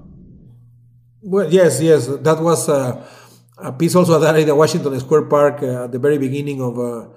Well, 1.21 1.53
yes, 1.53 1.83
yes, 1.83 2.07
that 2.07 2.41
was. 2.41 2.67
Uh, 2.67 3.07
a 3.63 3.73
piece 3.73 3.95
also 3.95 4.19
that 4.19 4.39
in 4.39 4.47
the 4.47 4.55
Washington 4.55 4.99
Square 5.01 5.27
Park 5.27 5.63
uh, 5.63 5.85
at 5.85 5.93
the 5.93 5.99
very 5.99 6.19
beginning 6.19 6.61
of 6.63 6.79
uh, 6.79 7.09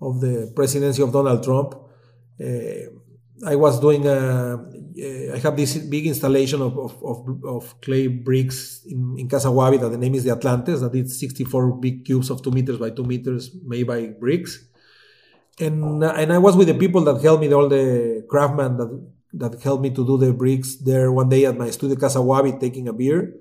of 0.00 0.20
the 0.20 0.52
presidency 0.54 1.02
of 1.02 1.12
Donald 1.12 1.42
Trump. 1.42 1.74
Uh, 2.40 2.90
I 3.44 3.54
was 3.54 3.78
doing 3.80 4.06
a, 4.06 4.56
I 5.34 5.38
have 5.38 5.56
this 5.56 5.76
big 5.76 6.06
installation 6.06 6.62
of, 6.62 6.78
of, 6.78 7.02
of, 7.04 7.44
of 7.44 7.80
clay 7.82 8.06
bricks 8.06 8.80
in, 8.86 9.16
in 9.18 9.28
Casa 9.28 9.48
that 9.48 9.90
the 9.90 9.98
name 9.98 10.14
is 10.14 10.24
the 10.24 10.32
Atlantes, 10.32 10.80
that 10.80 10.94
it's 10.94 11.20
64 11.20 11.72
big 11.76 12.04
cubes 12.04 12.30
of 12.30 12.42
two 12.42 12.50
meters 12.50 12.78
by 12.78 12.90
two 12.90 13.04
meters 13.04 13.50
made 13.62 13.86
by 13.86 14.06
bricks. 14.06 14.64
And, 15.60 16.02
and 16.02 16.32
I 16.32 16.38
was 16.38 16.56
with 16.56 16.68
the 16.68 16.74
people 16.74 17.02
that 17.04 17.22
helped 17.22 17.42
me, 17.42 17.52
all 17.52 17.68
the 17.68 18.24
craftsmen 18.28 18.78
that, 18.78 19.12
that 19.34 19.62
helped 19.62 19.82
me 19.82 19.90
to 19.90 20.06
do 20.06 20.16
the 20.16 20.32
bricks 20.32 20.76
there 20.76 21.12
one 21.12 21.28
day 21.28 21.44
at 21.44 21.58
my 21.58 21.70
studio 21.70 21.96
Casa 21.96 22.20
taking 22.58 22.88
a 22.88 22.92
beer 22.92 23.34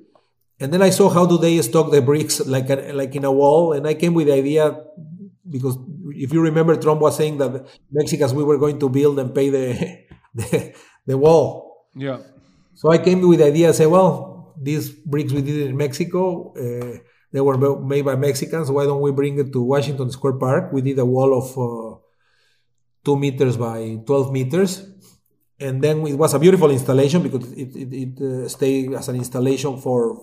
and 0.59 0.71
then 0.71 0.81
I 0.81 0.89
saw 0.89 1.09
how 1.09 1.25
do 1.25 1.37
they 1.37 1.61
stock 1.61 1.91
the 1.91 2.01
bricks 2.01 2.39
like 2.45 2.69
a, 2.69 2.93
like 2.93 3.15
in 3.15 3.25
a 3.25 3.31
wall, 3.31 3.73
and 3.73 3.87
I 3.87 3.93
came 3.93 4.13
with 4.13 4.27
the 4.27 4.33
idea 4.33 4.77
because 5.49 5.77
if 6.09 6.33
you 6.33 6.41
remember, 6.41 6.75
Trump 6.75 7.01
was 7.01 7.17
saying 7.17 7.37
that 7.39 7.67
Mexicans 7.91 8.33
we 8.33 8.43
were 8.43 8.57
going 8.57 8.79
to 8.79 8.89
build 8.89 9.19
and 9.19 9.33
pay 9.33 9.49
the 9.49 9.99
the, 10.35 10.75
the 11.05 11.17
wall. 11.17 11.87
Yeah. 11.95 12.19
So 12.73 12.91
I 12.91 12.97
came 12.97 13.21
with 13.21 13.39
the 13.39 13.45
idea. 13.45 13.69
I 13.69 13.71
said, 13.71 13.87
well, 13.87 14.53
these 14.61 14.89
bricks 14.89 15.31
we 15.31 15.41
did 15.41 15.67
in 15.67 15.77
Mexico, 15.77 16.53
uh, 16.53 16.97
they 17.31 17.41
were 17.41 17.57
made 17.79 18.03
by 18.03 18.15
Mexicans. 18.15 18.69
Why 18.69 18.85
don't 18.85 19.01
we 19.01 19.11
bring 19.11 19.39
it 19.39 19.51
to 19.53 19.61
Washington 19.61 20.11
Square 20.11 20.33
Park? 20.33 20.71
We 20.73 20.81
did 20.81 20.99
a 20.99 21.05
wall 21.05 21.37
of 21.37 21.57
uh, 21.57 21.99
two 23.03 23.17
meters 23.17 23.57
by 23.57 23.99
twelve 24.05 24.31
meters 24.31 24.95
and 25.59 25.81
then 25.81 26.05
it 26.05 26.15
was 26.15 26.33
a 26.33 26.39
beautiful 26.39 26.69
installation 26.69 27.23
because 27.23 27.51
it, 27.53 27.75
it, 27.75 27.93
it 27.93 28.21
uh, 28.21 28.47
stayed 28.49 28.93
as 28.93 29.07
an 29.07 29.15
installation 29.15 29.77
for 29.79 30.19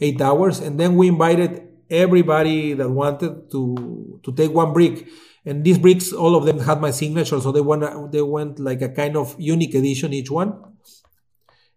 eight 0.00 0.20
hours, 0.20 0.60
and 0.60 0.78
then 0.78 0.96
we 0.96 1.08
invited 1.08 1.62
everybody 1.90 2.74
that 2.74 2.88
wanted 2.88 3.50
to 3.50 4.20
to 4.22 4.32
take 4.32 4.52
one 4.52 4.72
brick. 4.72 5.06
And 5.44 5.64
these 5.64 5.78
bricks, 5.78 6.12
all 6.12 6.36
of 6.36 6.44
them 6.44 6.58
had 6.58 6.80
my 6.80 6.90
signature, 6.90 7.40
so 7.40 7.52
they 7.52 7.60
went 7.60 8.12
they 8.12 8.22
went 8.22 8.58
like 8.58 8.82
a 8.82 8.88
kind 8.88 9.16
of 9.16 9.34
unique 9.38 9.74
edition 9.74 10.12
each 10.12 10.30
one. 10.30 10.52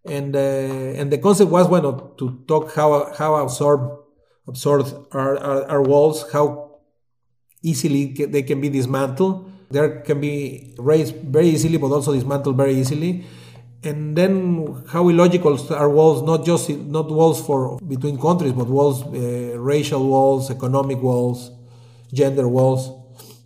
And 0.06 0.36
uh, 0.36 1.00
and 1.00 1.12
the 1.12 1.18
concept 1.18 1.52
was 1.52 1.68
bueno 1.68 2.14
to 2.18 2.44
talk 2.48 2.74
how 2.76 3.14
how 3.14 3.36
absorbed 3.36 4.02
absorbed 4.48 4.94
are, 5.12 5.38
are, 5.38 5.64
are 5.70 5.82
walls, 5.82 6.26
how 6.34 6.80
easily 7.62 8.14
they 8.14 8.42
can 8.42 8.60
be 8.60 8.70
dismantled. 8.70 9.50
There 9.70 10.02
can 10.02 10.20
be 10.20 10.76
raised 10.78 11.16
very 11.16 11.48
easily, 11.50 11.78
but 11.78 11.92
also 11.92 12.14
dismantled 12.14 12.58
very 12.58 12.74
easily 12.74 13.24
and 13.84 14.16
then 14.16 14.84
how 14.90 15.10
illogical 15.10 15.58
are 15.74 15.90
walls 15.90 16.22
not 16.22 16.46
just 16.46 16.70
not 16.70 17.10
walls 17.10 17.44
for 17.46 17.80
between 17.88 18.20
countries 18.20 18.54
but 18.54 18.68
walls 18.68 19.04
uh, 19.04 19.58
racial 19.58 20.08
walls 20.08 20.52
economic 20.52 21.02
walls 21.02 21.52
gender 22.14 22.48
walls 22.48 22.92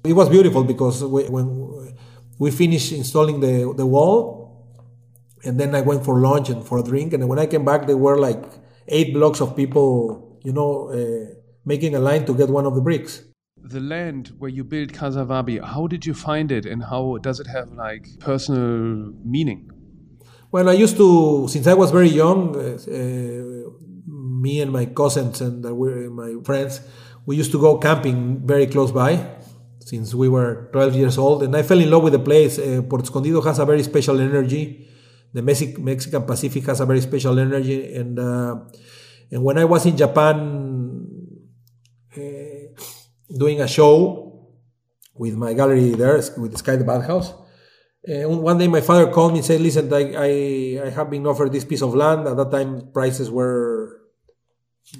it 0.04 0.14
was 0.14 0.30
beautiful 0.30 0.64
because 0.64 1.04
we, 1.04 1.24
when 1.24 1.96
we 2.38 2.52
finished 2.52 2.92
installing 2.92 3.40
the, 3.40 3.74
the 3.78 3.86
wall 3.86 4.68
and 5.46 5.60
then 5.60 5.74
i 5.74 5.82
went 5.82 6.04
for 6.04 6.20
lunch 6.20 6.50
and 6.50 6.66
for 6.66 6.80
a 6.80 6.84
drink 6.84 7.14
and 7.14 7.28
when 7.30 7.40
i 7.40 7.46
came 7.46 7.64
back 7.64 7.88
there 7.88 7.98
were 7.98 8.18
like 8.18 8.44
eight 8.90 9.14
blocks 9.14 9.40
of 9.40 9.56
people 9.56 10.38
you 10.44 10.52
know 10.52 10.90
uh, 10.90 11.34
making 11.66 11.96
a 11.96 12.00
line 12.00 12.26
to 12.26 12.34
get 12.34 12.50
one 12.50 12.66
of 12.66 12.76
the 12.76 12.82
bricks 12.82 13.24
the 13.68 13.80
land 13.80 14.32
where 14.38 14.50
you 14.50 14.64
built 14.64 14.94
Casa 14.94 15.26
Wabi, 15.26 15.58
how 15.58 15.88
did 15.88 16.06
you 16.06 16.14
find 16.14 16.52
it 16.52 16.68
and 16.68 16.84
how 16.84 17.18
does 17.18 17.40
it 17.40 17.48
have 17.48 17.72
like 17.72 18.08
personal 18.20 19.12
meaning? 19.24 19.72
Well, 20.56 20.70
I 20.70 20.74
used 20.80 20.96
to, 20.96 21.50
since 21.50 21.68
I 21.68 21.74
was 21.74 21.92
very 21.92 22.08
young, 22.08 22.56
uh, 22.56 22.80
uh, 22.88 23.72
me 24.08 24.62
and 24.62 24.72
my 24.72 24.86
cousins 24.86 25.42
and 25.42 25.66
uh, 25.66 25.74
my 25.74 26.34
friends, 26.46 26.80
we 27.26 27.36
used 27.36 27.52
to 27.52 27.60
go 27.60 27.78
camping 27.78 28.40
very 28.48 28.68
close 28.68 28.90
by 28.90 29.20
since 29.82 30.16
we 30.16 30.30
were 30.30 30.70
12 30.72 30.96
years 30.96 31.18
old. 31.18 31.44
And 31.44 31.54
I 31.58 31.62
fell 31.62 31.82
in 31.82 31.90
love 31.90 32.04
with 32.04 32.14
the 32.14 32.20
place. 32.20 32.58
Uh, 32.58 32.84
Port 32.88 33.02
Escondido 33.02 33.42
has 33.42 33.60
a 33.60 33.66
very 33.66 33.84
special 33.84 34.18
energy. 34.22 34.88
The 35.34 35.42
Mexican 35.42 36.24
Pacific 36.24 36.64
has 36.68 36.80
a 36.80 36.86
very 36.86 37.02
special 37.02 37.38
energy. 37.38 37.94
And, 37.94 38.18
uh, 38.18 38.56
and 39.32 39.44
when 39.44 39.58
I 39.58 39.66
was 39.66 39.86
in 39.86 39.98
Japan 39.98 41.06
uh, 42.16 42.82
doing 43.38 43.60
a 43.60 43.68
show, 43.68 44.26
with 45.16 45.36
my 45.36 45.54
gallery 45.54 45.92
there 45.92 46.16
with 46.38 46.54
SCAI 46.56 46.78
the 46.78 46.84
Bathhouse. 46.86 47.34
And 48.08 48.42
one 48.42 48.58
day 48.58 48.68
my 48.68 48.82
father 48.82 49.12
called 49.12 49.34
me 49.34 49.40
and 49.40 49.46
said, 49.46 49.62
"Listen, 49.62 49.92
I, 49.92 50.14
I 50.14 50.32
I 50.86 50.90
have 50.90 51.10
been 51.10 51.26
offered 51.26 51.52
this 51.52 51.66
piece 51.66 51.82
of 51.82 51.96
land. 51.96 52.28
At 52.28 52.38
that 52.38 52.52
time, 52.52 52.92
prices 52.94 53.32
were 53.32 54.02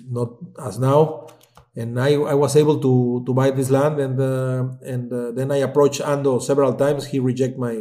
not 0.10 0.30
as 0.60 0.80
now." 0.80 1.28
and 1.76 2.00
I, 2.00 2.14
I 2.14 2.34
was 2.34 2.56
able 2.56 2.80
to 2.80 3.24
to 3.26 3.34
buy 3.34 3.52
this 3.52 3.70
land 3.70 4.00
and 4.00 4.20
uh, 4.20 4.68
and 4.84 5.12
uh, 5.12 5.32
then 5.32 5.52
I 5.52 5.58
approached 5.58 6.02
Ando 6.02 6.42
several 6.42 6.74
times. 6.74 7.06
He 7.08 7.20
rejected 7.20 7.60
my 7.60 7.76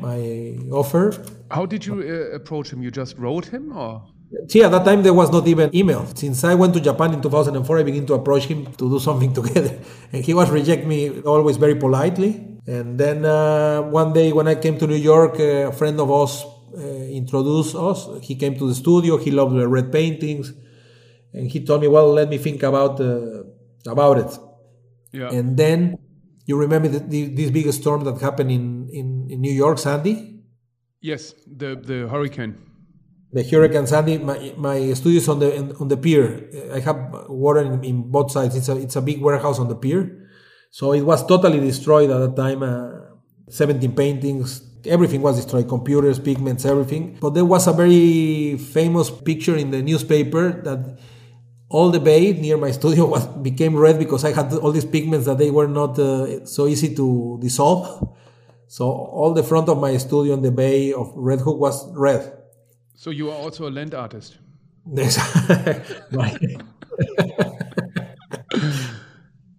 my 0.00 0.58
offer. 0.72 1.14
How 1.50 1.64
did 1.66 1.86
you 1.86 1.94
uh, 2.02 2.36
approach 2.36 2.72
him? 2.72 2.82
You 2.82 2.90
just 2.90 3.16
wrote 3.16 3.46
him, 3.46 3.76
or? 3.76 4.02
See, 4.48 4.62
at 4.62 4.70
that 4.72 4.84
time 4.84 5.02
there 5.02 5.14
was 5.14 5.30
not 5.30 5.46
even 5.46 5.74
email. 5.74 6.04
Since 6.14 6.44
I 6.44 6.54
went 6.54 6.74
to 6.74 6.80
Japan 6.80 7.14
in 7.14 7.22
2004, 7.22 7.78
I 7.78 7.82
began 7.82 8.04
to 8.06 8.14
approach 8.14 8.44
him 8.44 8.66
to 8.66 8.90
do 8.90 8.98
something 8.98 9.32
together, 9.40 9.78
and 10.12 10.24
he 10.24 10.34
was 10.34 10.50
reject 10.50 10.84
me 10.86 11.20
always 11.20 11.56
very 11.56 11.76
politely. 11.76 12.57
And 12.68 13.00
then 13.00 13.24
uh, 13.24 13.82
one 13.82 14.12
day 14.12 14.32
when 14.32 14.46
I 14.46 14.54
came 14.54 14.78
to 14.78 14.86
New 14.86 15.02
York, 15.12 15.40
uh, 15.40 15.68
a 15.68 15.72
friend 15.72 15.98
of 15.98 16.10
us 16.12 16.44
uh, 16.76 16.80
introduced 17.20 17.74
us. 17.74 18.06
He 18.22 18.34
came 18.36 18.54
to 18.58 18.68
the 18.68 18.74
studio. 18.74 19.16
He 19.16 19.30
loved 19.30 19.56
the 19.56 19.66
red 19.66 19.90
paintings 19.90 20.52
and 21.32 21.50
he 21.50 21.64
told 21.64 21.80
me, 21.80 21.88
"Well, 21.88 22.12
let 22.12 22.28
me 22.28 22.38
think 22.38 22.62
about 22.62 23.00
uh, 23.00 23.44
about 23.86 24.18
it." 24.18 24.38
Yeah. 25.12 25.30
And 25.30 25.56
then 25.56 25.98
you 26.46 26.56
remember 26.56 26.88
the, 26.88 27.00
the, 27.00 27.26
this 27.28 27.50
big 27.50 27.70
storm 27.72 28.04
that 28.04 28.20
happened 28.20 28.50
in, 28.50 28.88
in, 28.92 29.28
in 29.30 29.40
New 29.40 29.52
York, 29.52 29.78
Sandy? 29.78 30.42
Yes, 31.00 31.34
the 31.46 31.76
the 31.76 32.08
hurricane. 32.08 32.56
The 33.30 33.44
Hurricane 33.44 33.86
Sandy. 33.86 34.18
My 34.18 34.54
my 34.56 34.92
studio 34.94 35.18
is 35.18 35.28
on 35.28 35.38
the 35.38 35.76
on 35.80 35.88
the 35.88 35.96
pier. 35.96 36.48
I 36.72 36.80
have 36.80 37.26
water 37.28 37.60
in, 37.60 37.84
in, 37.84 38.10
both 38.10 38.32
sides. 38.32 38.56
It's 38.56 38.68
a 38.68 38.76
it's 38.76 38.96
a 38.96 39.02
big 39.02 39.20
warehouse 39.20 39.58
on 39.58 39.68
the 39.68 39.76
pier, 39.76 40.27
so 40.70 40.92
it 40.92 41.02
was 41.02 41.26
totally 41.26 41.60
destroyed 41.60 42.10
at 42.10 42.18
that 42.18 42.36
time. 42.36 42.62
Uh, 42.62 42.90
Seventeen 43.50 43.94
paintings, 43.94 44.62
everything 44.84 45.22
was 45.22 45.36
destroyed 45.36 45.68
computers 45.68 46.18
pigments 46.18 46.64
everything 46.64 47.16
but 47.20 47.30
there 47.30 47.44
was 47.44 47.66
a 47.66 47.72
very 47.72 48.56
famous 48.58 49.10
picture 49.10 49.56
in 49.56 49.70
the 49.70 49.82
newspaper 49.82 50.52
that 50.62 50.98
all 51.68 51.90
the 51.90 52.00
bay 52.00 52.32
near 52.32 52.56
my 52.56 52.70
studio 52.78 53.06
was 53.06 53.26
became 53.26 53.76
red 53.76 53.98
because 53.98 54.24
I 54.24 54.32
had 54.32 54.52
all 54.54 54.72
these 54.72 54.84
pigments 54.84 55.26
that 55.26 55.38
they 55.38 55.50
were 55.50 55.68
not 55.68 55.98
uh, 55.98 56.44
so 56.46 56.66
easy 56.66 56.94
to 56.94 57.38
dissolve. 57.40 58.16
So 58.68 58.84
all 58.90 59.32
the 59.32 59.42
front 59.42 59.68
of 59.68 59.78
my 59.78 59.96
studio 59.96 60.34
in 60.34 60.42
the 60.42 60.50
bay 60.50 60.92
of 60.92 61.12
Red 61.14 61.40
Hook 61.40 61.58
was 61.58 61.90
red. 61.94 62.32
So 62.94 63.10
you 63.10 63.30
are 63.30 63.36
also 63.36 63.68
a 63.68 63.70
land 63.70 63.94
artist. 63.94 64.38
Yes. 64.92 65.16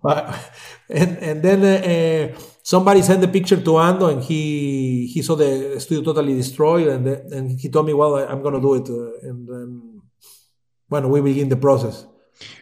and 0.89 1.17
and 1.19 1.43
then 1.43 1.63
uh, 1.63 2.39
somebody 2.63 3.01
sent 3.01 3.21
the 3.21 3.27
picture 3.27 3.57
to 3.57 3.71
Ando, 3.71 4.11
and 4.11 4.23
he 4.23 5.07
he 5.07 5.21
saw 5.21 5.35
the 5.35 5.79
studio 5.79 6.03
totally 6.03 6.35
destroyed, 6.35 6.87
and 6.87 7.07
and 7.07 7.59
he 7.59 7.69
told 7.69 7.85
me, 7.85 7.93
"Well, 7.93 8.15
I, 8.15 8.31
am 8.31 8.41
gonna 8.41 8.61
do 8.61 8.75
it." 8.75 8.89
Uh, 8.89 9.27
and, 9.29 9.47
then 9.47 10.01
when 10.89 11.09
we 11.09 11.21
begin 11.21 11.49
the 11.49 11.55
process. 11.55 12.05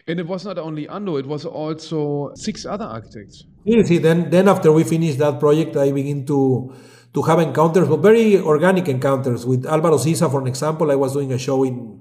And 0.06 0.20
it 0.20 0.26
was 0.26 0.44
not 0.44 0.58
only 0.58 0.86
Ando, 0.86 1.18
it 1.18 1.26
was 1.26 1.44
also 1.44 2.32
six 2.34 2.66
other 2.66 2.84
architects. 2.84 3.44
You 3.64 3.84
See, 3.84 3.98
then, 3.98 4.28
then 4.28 4.48
after 4.48 4.72
we 4.72 4.84
finished 4.84 5.18
that 5.18 5.38
project, 5.38 5.76
I 5.76 5.92
begin 5.92 6.26
to 6.26 6.74
to 7.14 7.22
have 7.22 7.38
encounters, 7.38 7.88
but 7.88 8.00
very 8.00 8.38
organic 8.38 8.88
encounters 8.88 9.46
with 9.46 9.64
Alvaro 9.66 9.96
Siza, 9.96 10.30
for 10.30 10.40
an 10.40 10.46
example. 10.46 10.90
I 10.90 10.94
was 10.94 11.12
doing 11.12 11.32
a 11.32 11.38
show 11.38 11.64
in 11.64 12.00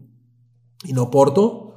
in 0.85 0.95
Oporto, 0.95 1.75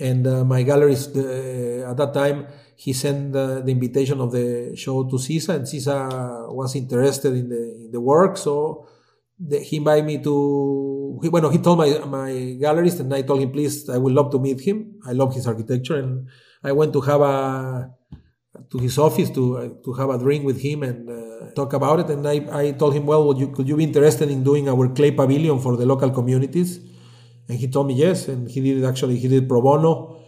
and 0.00 0.26
uh, 0.26 0.44
my 0.44 0.64
gallerist 0.64 1.16
uh, 1.16 1.90
at 1.90 1.96
that 1.96 2.14
time 2.14 2.46
he 2.76 2.92
sent 2.92 3.34
uh, 3.36 3.60
the 3.60 3.70
invitation 3.70 4.20
of 4.20 4.32
the 4.32 4.74
show 4.76 5.04
to 5.04 5.16
Siza, 5.16 5.54
and 5.54 5.64
Siza 5.64 6.52
was 6.52 6.74
interested 6.74 7.32
in 7.32 7.48
the 7.48 7.84
in 7.84 7.90
the 7.92 8.00
work, 8.00 8.36
so 8.36 8.86
the, 9.38 9.58
he 9.60 9.76
invited 9.76 10.04
me 10.04 10.18
to 10.22 11.18
he, 11.22 11.28
he 11.28 11.58
told 11.58 11.78
my 11.78 11.98
my 12.06 12.30
gallerist 12.60 13.00
and 13.00 13.12
I 13.14 13.22
told 13.22 13.40
him 13.40 13.50
please 13.50 13.88
I 13.88 13.98
would 13.98 14.12
love 14.12 14.30
to 14.32 14.38
meet 14.38 14.60
him. 14.60 15.00
I 15.06 15.12
love 15.12 15.34
his 15.34 15.46
architecture 15.46 15.96
and 15.96 16.28
I 16.62 16.72
went 16.72 16.92
to 16.92 17.00
have 17.00 17.20
a 17.20 17.90
to 18.70 18.78
his 18.78 18.98
office 18.98 19.30
to 19.30 19.58
uh, 19.58 19.68
to 19.84 19.92
have 19.94 20.10
a 20.10 20.18
drink 20.18 20.44
with 20.44 20.60
him 20.60 20.82
and 20.82 21.10
uh, 21.10 21.50
talk 21.54 21.72
about 21.72 22.00
it 22.00 22.10
and 22.10 22.26
I, 22.26 22.46
I 22.52 22.70
told 22.72 22.94
him 22.94 23.06
well 23.06 23.26
would 23.26 23.38
you 23.38 23.48
could 23.48 23.68
you 23.68 23.76
be 23.76 23.84
interested 23.84 24.30
in 24.30 24.44
doing 24.44 24.68
our 24.68 24.88
clay 24.88 25.10
pavilion 25.10 25.58
for 25.58 25.76
the 25.76 25.86
local 25.86 26.10
communities? 26.10 26.80
And 27.48 27.58
he 27.58 27.68
told 27.68 27.88
me 27.88 27.94
yes 27.94 28.28
and 28.28 28.48
he 28.48 28.60
did 28.60 28.78
it 28.82 28.86
actually 28.86 29.16
he 29.18 29.28
did 29.28 29.48
pro 29.48 29.60
bono 29.60 30.23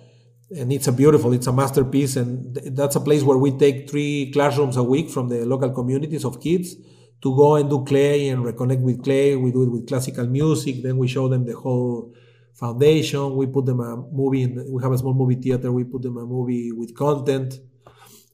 and 0.54 0.72
it's 0.72 0.86
a 0.86 0.92
beautiful 0.92 1.32
it's 1.32 1.46
a 1.48 1.52
masterpiece 1.52 2.16
and 2.16 2.54
that's 2.76 2.94
a 2.94 3.00
place 3.00 3.22
where 3.22 3.38
we 3.38 3.50
take 3.50 3.90
three 3.90 4.30
classrooms 4.32 4.76
a 4.76 4.82
week 4.82 5.10
from 5.10 5.28
the 5.28 5.44
local 5.44 5.70
communities 5.70 6.24
of 6.24 6.40
kids 6.40 6.76
to 7.22 7.34
go 7.34 7.56
and 7.56 7.68
do 7.68 7.84
clay 7.84 8.28
and 8.28 8.44
reconnect 8.44 8.80
with 8.80 9.02
clay. 9.02 9.36
We 9.36 9.50
do 9.50 9.62
it 9.62 9.70
with 9.70 9.88
classical 9.88 10.26
music. 10.26 10.82
Then 10.82 10.98
we 10.98 11.08
show 11.08 11.28
them 11.28 11.44
the 11.44 11.56
whole 11.56 12.14
foundation. 12.54 13.36
We 13.36 13.46
put 13.46 13.66
them 13.66 13.80
a 13.80 13.96
movie. 13.96 14.42
In, 14.42 14.72
we 14.72 14.82
have 14.82 14.92
a 14.92 14.98
small 14.98 15.14
movie 15.14 15.36
theater. 15.36 15.72
We 15.72 15.84
put 15.84 16.02
them 16.02 16.16
a 16.18 16.26
movie 16.26 16.72
with 16.72 16.94
content. 16.94 17.54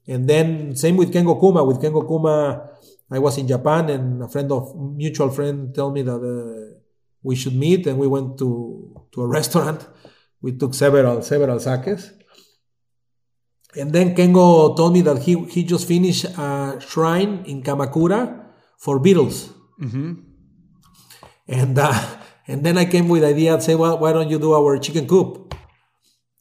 And 0.07 0.29
then 0.29 0.75
same 0.75 0.97
with 0.97 1.13
Kengo 1.13 1.39
Kuma. 1.39 1.65
With 1.65 1.81
Kengo 1.81 2.07
Kuma, 2.07 2.71
I 3.11 3.19
was 3.19 3.39
in 3.39 3.47
Japan 3.47 3.89
and 3.91 4.23
a 4.23 4.29
friend 4.29 4.51
of 4.51 4.75
mutual 4.77 5.31
friend 5.31 5.75
told 5.75 5.95
me 5.95 6.03
that 6.03 6.21
uh, 6.21 6.79
we 7.23 7.37
should 7.37 7.55
meet. 7.55 7.87
And 7.87 7.99
we 7.99 8.09
went 8.09 8.39
to 8.39 9.05
to 9.13 9.23
a 9.23 9.27
restaurant. 9.39 9.87
We 10.43 10.53
took 10.53 10.75
several 10.75 11.23
several 11.23 11.59
sakes. 11.61 12.11
And 13.75 13.93
then 13.93 14.15
Kengo 14.15 14.77
told 14.77 14.93
me 14.93 15.01
that 15.03 15.23
he, 15.23 15.35
he 15.47 15.65
just 15.65 15.89
finished 15.89 16.25
a 16.25 16.79
shrine 16.87 17.43
in 17.47 17.63
Kamakura 17.63 18.45
for 18.79 19.01
Beatles. 19.01 19.49
Mm-hmm. 19.81 20.13
And 21.49 21.79
uh, 21.79 22.05
and 22.47 22.65
then 22.65 22.77
I 22.77 22.85
came 22.85 23.09
with 23.09 23.23
the 23.23 23.29
idea 23.29 23.55
and 23.55 23.63
say, 23.63 23.75
well, 23.75 23.99
why 23.99 24.13
don't 24.13 24.29
you 24.29 24.39
do 24.39 24.53
our 24.53 24.77
chicken 24.79 25.07
coop? 25.07 25.55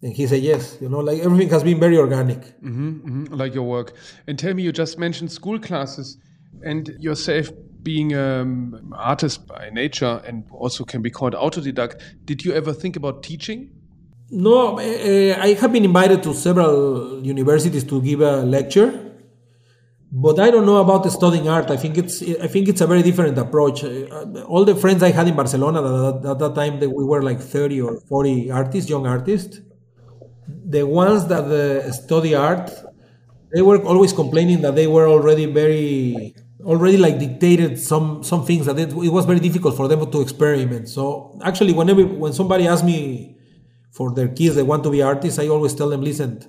And 0.01 0.13
he 0.13 0.27
said 0.27 0.41
yes. 0.41 0.77
You 0.81 0.89
know, 0.89 0.99
like 0.99 1.19
everything 1.19 1.49
has 1.49 1.63
been 1.63 1.79
very 1.79 1.97
organic. 1.97 2.39
Mm-hmm, 2.39 2.89
mm-hmm. 2.89 3.33
Like 3.33 3.53
your 3.53 3.63
work. 3.63 3.93
And 4.27 4.37
tell 4.37 4.53
me, 4.53 4.63
you 4.63 4.71
just 4.71 4.97
mentioned 4.97 5.31
school 5.31 5.59
classes, 5.59 6.17
and 6.63 6.89
yourself 6.99 7.49
being 7.83 8.13
an 8.13 8.41
um, 8.41 8.93
artist 8.95 9.47
by 9.47 9.69
nature 9.71 10.21
and 10.25 10.43
also 10.51 10.83
can 10.83 11.01
be 11.01 11.09
called 11.09 11.33
autodidact. 11.33 12.01
Did 12.25 12.45
you 12.45 12.53
ever 12.53 12.73
think 12.73 12.95
about 12.95 13.23
teaching? 13.23 13.71
No, 14.31 14.77
uh, 14.77 14.81
I 14.81 15.53
have 15.59 15.71
been 15.73 15.83
invited 15.85 16.23
to 16.23 16.33
several 16.33 17.21
universities 17.23 17.83
to 17.85 18.01
give 18.01 18.21
a 18.21 18.43
lecture 18.43 19.11
but 20.11 20.39
I 20.39 20.51
don't 20.51 20.65
know 20.65 20.77
about 20.77 21.09
studying 21.11 21.47
art. 21.47 21.71
I 21.71 21.77
think 21.77 21.97
it's 21.97 22.21
I 22.21 22.47
think 22.47 22.67
it's 22.67 22.81
a 22.81 22.87
very 22.87 23.01
different 23.01 23.37
approach. 23.37 23.83
Uh, 23.83 24.43
all 24.47 24.65
the 24.65 24.75
friends 24.75 25.03
I 25.03 25.11
had 25.11 25.27
in 25.27 25.35
Barcelona 25.35 25.79
at, 26.09 26.25
at 26.25 26.39
that 26.39 26.55
time, 26.55 26.79
that 26.81 26.89
we 26.89 27.03
were 27.05 27.23
like 27.23 27.39
thirty 27.39 27.79
or 27.79 27.99
forty 28.01 28.51
artists, 28.51 28.89
young 28.89 29.07
artists. 29.07 29.59
The 30.65 30.83
ones 30.83 31.27
that 31.27 31.45
uh, 31.45 31.91
study 31.93 32.35
art, 32.35 32.71
they 33.53 33.61
were 33.61 33.81
always 33.83 34.11
complaining 34.11 34.61
that 34.63 34.75
they 34.75 34.87
were 34.87 35.07
already 35.07 35.45
very 35.45 36.35
already 36.63 36.97
like 36.97 37.17
dictated 37.17 37.79
some 37.79 38.21
some 38.23 38.45
things 38.45 38.65
that 38.65 38.77
it, 38.77 38.89
it 38.91 39.13
was 39.13 39.25
very 39.25 39.39
difficult 39.39 39.77
for 39.77 39.87
them 39.87 40.11
to 40.11 40.21
experiment. 40.21 40.89
So 40.89 41.39
actually, 41.41 41.71
whenever 41.71 42.03
when 42.03 42.33
somebody 42.33 42.67
asked 42.67 42.83
me 42.83 43.37
for 43.91 44.13
their 44.13 44.29
kids 44.29 44.55
they 44.55 44.63
want 44.63 44.83
to 44.83 44.89
be 44.89 45.01
artists, 45.01 45.37
I 45.39 45.47
always 45.47 45.73
tell 45.75 45.89
them, 45.89 46.01
listen 46.01 46.43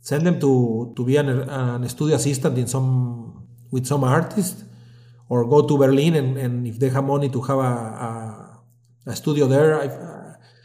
send 0.00 0.26
them 0.26 0.40
to, 0.40 0.92
to 0.96 1.04
be 1.04 1.16
an, 1.16 1.28
an 1.28 1.88
studio 1.88 2.16
assistant 2.16 2.56
in 2.58 2.66
some 2.66 3.46
with 3.70 3.86
some 3.86 4.04
artist 4.04 4.64
or 5.28 5.46
go 5.46 5.66
to 5.66 5.76
Berlin 5.76 6.14
and, 6.14 6.38
and 6.38 6.66
if 6.66 6.78
they 6.78 6.88
have 6.88 7.04
money 7.04 7.28
to 7.28 7.40
have 7.42 7.58
a, 7.58 7.74
a, 8.08 8.60
a 9.06 9.16
studio 9.16 9.46
there. 9.46 9.80
I, 9.84 9.88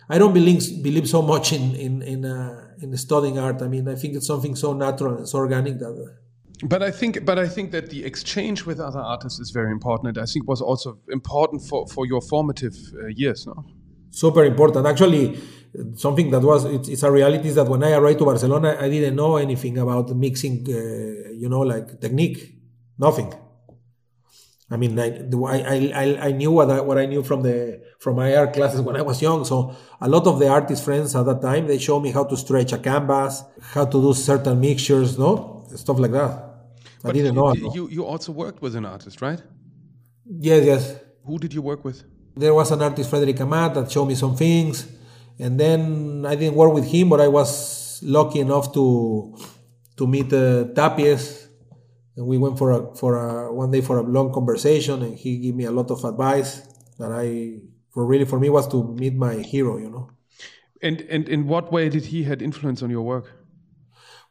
I 0.10 0.18
don't 0.18 0.34
believe, 0.34 0.62
believe 0.82 1.08
so 1.10 1.22
much 1.22 1.54
in 1.54 1.76
in 1.76 2.02
in, 2.02 2.26
uh, 2.26 2.68
in 2.82 2.96
studying 2.98 3.38
art. 3.40 3.62
I 3.62 3.68
mean, 3.68 3.88
I 3.88 3.96
think 3.96 4.16
it's 4.16 4.28
something 4.28 4.56
so 4.56 4.74
natural 4.74 5.18
and 5.18 5.28
so 5.28 5.40
organic 5.40 5.80
that. 5.80 5.88
Uh, 5.88 6.68
but 6.74 6.82
I 6.90 6.92
think, 6.92 7.26
but 7.26 7.38
I 7.46 7.48
think 7.48 7.72
that 7.72 7.90
the 7.90 8.06
exchange 8.06 8.66
with 8.66 8.80
other 8.80 9.00
artists 9.00 9.40
is 9.40 9.52
very 9.52 9.72
important. 9.72 10.18
I 10.18 10.26
think 10.26 10.48
was 10.48 10.62
also 10.62 10.90
important 11.10 11.62
for, 11.70 11.88
for 11.88 12.06
your 12.06 12.22
formative 12.22 12.76
uh, 12.94 13.08
years. 13.08 13.48
No, 13.48 13.66
super 14.12 14.44
important. 14.46 14.86
Actually, 14.86 15.38
something 15.96 16.30
that 16.32 16.42
was 16.42 16.66
it's, 16.66 16.88
it's, 16.88 17.04
a 17.04 17.12
reality 17.12 17.50
is 17.50 17.56
that 17.56 17.68
when 17.68 17.84
I 17.84 17.94
arrived 17.94 18.20
to 18.20 18.26
Barcelona, 18.26 18.78
I 18.80 18.90
didn't 18.90 19.16
know 19.16 19.38
anything 19.38 19.78
about 19.78 20.10
mixing, 20.16 20.66
uh, 20.70 21.32
you 21.32 21.50
know, 21.50 21.62
like 21.62 22.00
technique, 22.00 22.56
nothing. 22.98 23.34
I 24.70 24.78
mean, 24.78 24.98
I, 24.98 25.08
I, 25.46 25.92
I, 25.94 26.28
I 26.28 26.32
knew 26.32 26.52
what 26.52 26.70
I, 26.72 26.82
what 26.82 26.98
I 26.98 27.06
knew 27.06 27.22
from 27.22 27.42
the 27.44 27.82
from 28.00 28.16
my 28.16 28.36
art 28.36 28.54
classes 28.54 28.82
when 28.82 28.96
I 28.96 29.02
was 29.02 29.22
young. 29.22 29.46
So 29.46 29.76
a 30.02 30.10
lot 30.10 30.26
of 30.26 30.40
the 30.40 30.48
artist 30.48 30.84
friends 30.84 31.16
at 31.16 31.26
that 31.26 31.42
time 31.42 31.68
they 31.68 31.78
showed 31.78 32.02
me 32.02 32.12
how 32.12 32.24
to 32.24 32.36
stretch 32.36 32.74
a 32.74 32.78
canvas, 32.78 33.44
how 33.62 33.86
to 33.86 34.02
do 34.02 34.14
certain 34.14 34.60
mixtures, 34.60 35.18
no 35.18 35.68
stuff 35.76 36.00
like 36.00 36.12
that. 36.12 36.32
But 37.02 37.10
I 37.10 37.14
didn't 37.14 37.36
you, 37.36 37.42
know. 37.42 37.54
You 37.54 37.90
you 37.90 38.06
also 38.06 38.32
worked 38.32 38.62
with 38.62 38.76
an 38.76 38.86
artist, 38.86 39.22
right? 39.22 39.42
Yes, 40.26 40.66
yes. 40.66 40.96
Who 41.26 41.38
did 41.38 41.54
you 41.54 41.62
work 41.62 41.84
with? 41.84 42.04
There 42.36 42.54
was 42.54 42.72
an 42.72 42.82
artist, 42.82 43.10
Frederic 43.10 43.40
Amat, 43.42 43.76
that 43.76 43.92
showed 43.92 44.06
me 44.06 44.16
some 44.16 44.36
things. 44.36 44.88
And 45.40 45.60
then 45.60 46.26
I 46.28 46.36
didn't 46.36 46.56
work 46.56 46.74
with 46.74 46.86
him, 46.86 47.10
but 47.10 47.20
I 47.20 47.28
was 47.28 48.02
lucky 48.04 48.40
enough 48.40 48.74
to 48.74 49.36
to 49.98 50.08
meet 50.08 50.32
uh, 50.34 50.66
Tapies, 50.74 51.48
and 52.16 52.26
we 52.26 52.38
went 52.38 52.58
for 52.58 52.72
a 52.72 52.96
for 52.96 53.18
a 53.18 53.54
one 53.54 53.72
day 53.72 53.82
for 53.82 53.98
a 53.98 54.04
long 54.04 54.34
conversation, 54.34 55.02
and 55.02 55.18
he 55.18 55.38
gave 55.38 55.56
me 55.56 55.66
a 55.66 55.72
lot 55.72 55.92
of 55.92 56.04
advice 56.04 56.62
that 57.00 57.12
I 57.12 57.60
for 57.92 58.06
really 58.06 58.26
for 58.26 58.40
me 58.40 58.50
was 58.50 58.68
to 58.70 58.84
meet 58.84 59.16
my 59.16 59.36
hero, 59.36 59.78
you 59.78 59.90
know. 59.90 60.10
And 60.82 61.02
and 61.10 61.28
in 61.30 61.48
what 61.48 61.72
way 61.72 61.90
did 61.90 62.06
he 62.06 62.24
had 62.24 62.42
influence 62.42 62.82
on 62.84 62.90
your 62.90 63.04
work? 63.04 63.32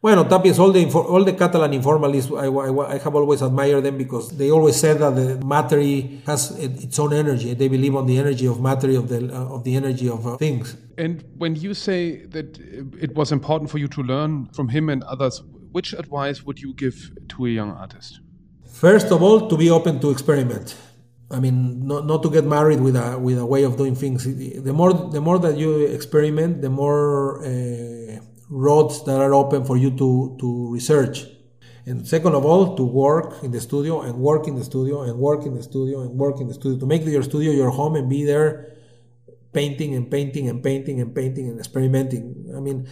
Bueno, 0.03 0.27
Tapies, 0.29 0.59
all 0.59 0.73
the 0.73 0.85
all 0.93 1.23
the 1.25 1.35
Catalan 1.35 1.71
informalists, 1.71 2.29
I, 2.37 2.49
I, 2.49 2.95
I, 2.95 2.99
have 2.99 3.15
always 3.15 3.41
admired 3.41 3.85
them 3.85 3.97
because 3.97 4.37
they 4.37 4.51
always 4.51 4.75
said 4.75 4.99
that 4.99 5.15
the 5.15 5.47
matter 5.47 5.81
has 6.27 6.51
its 6.59 6.99
own 6.99 7.13
energy. 7.13 7.55
They 7.55 7.69
believe 7.69 7.95
on 7.95 8.07
the 8.07 8.19
energy 8.19 8.49
of 8.49 8.61
matter, 8.61 8.91
of 8.99 9.09
the 9.09 9.33
uh, 9.33 9.55
of 9.55 9.63
the 9.63 9.77
energy 9.77 10.09
of 10.09 10.27
uh, 10.27 10.37
things. 10.39 10.77
And 10.99 11.23
when 11.39 11.55
you 11.55 11.73
say 11.73 12.27
that 12.35 12.59
it 13.01 13.15
was 13.15 13.31
important 13.31 13.71
for 13.71 13.79
you 13.79 13.87
to 13.97 14.03
learn 14.03 14.47
from 14.47 14.71
him 14.71 14.89
and 14.89 15.05
others, 15.05 15.41
which 15.71 15.93
advice 15.93 16.43
would 16.43 16.59
you 16.61 16.75
give 16.75 16.97
to 17.29 17.47
a 17.47 17.51
young 17.51 17.71
artist? 17.71 18.19
First 18.67 19.13
of 19.13 19.23
all, 19.23 19.49
to 19.49 19.57
be 19.57 19.71
open 19.71 20.01
to 20.01 20.11
experiment. 20.11 20.75
I 21.31 21.39
mean, 21.39 21.87
not, 21.87 22.07
not 22.07 22.25
to 22.25 22.29
get 22.31 22.45
married 22.45 22.81
with 22.81 22.97
a 22.97 23.21
with 23.21 23.39
a 23.39 23.47
way 23.47 23.63
of 23.63 23.77
doing 23.77 23.95
things. 23.95 24.25
The 24.25 24.73
more 24.73 24.93
the 24.93 25.21
more 25.21 25.39
that 25.39 25.57
you 25.57 25.87
experiment, 25.87 26.61
the 26.61 26.71
more 26.71 27.39
uh, 27.47 28.32
roads 28.53 29.03
that 29.05 29.19
are 29.19 29.33
open 29.33 29.65
for 29.65 29.77
you 29.77 29.91
to, 29.97 30.37
to 30.39 30.71
research. 30.71 31.25
And 31.87 32.07
second 32.07 32.35
of 32.35 32.45
all, 32.45 32.77
to 32.77 32.85
work 32.85 33.43
in 33.43 33.51
the 33.51 33.61
studio 33.61 34.03
and 34.03 34.19
work 34.19 34.47
in 34.47 34.55
the 34.55 34.65
studio 34.65 35.03
and 35.03 35.19
work 35.19 35.47
in 35.47 35.55
the 35.55 35.63
studio 35.63 36.03
and 36.03 36.11
work 36.11 36.39
in 36.41 36.47
the 36.47 36.55
studio 36.55 36.79
to 36.79 36.87
make 36.87 37.05
your 37.05 37.23
studio 37.23 37.51
your 37.51 37.71
home 37.71 37.97
and 37.97 38.09
be 38.09 38.25
there 38.25 38.77
painting 39.53 39.95
and 39.95 40.11
painting 40.11 40.49
and 40.49 40.63
painting 40.63 41.01
and 41.01 41.15
painting 41.15 41.49
and 41.49 41.59
experimenting. 41.59 42.53
I 42.57 42.61
mean, 42.61 42.89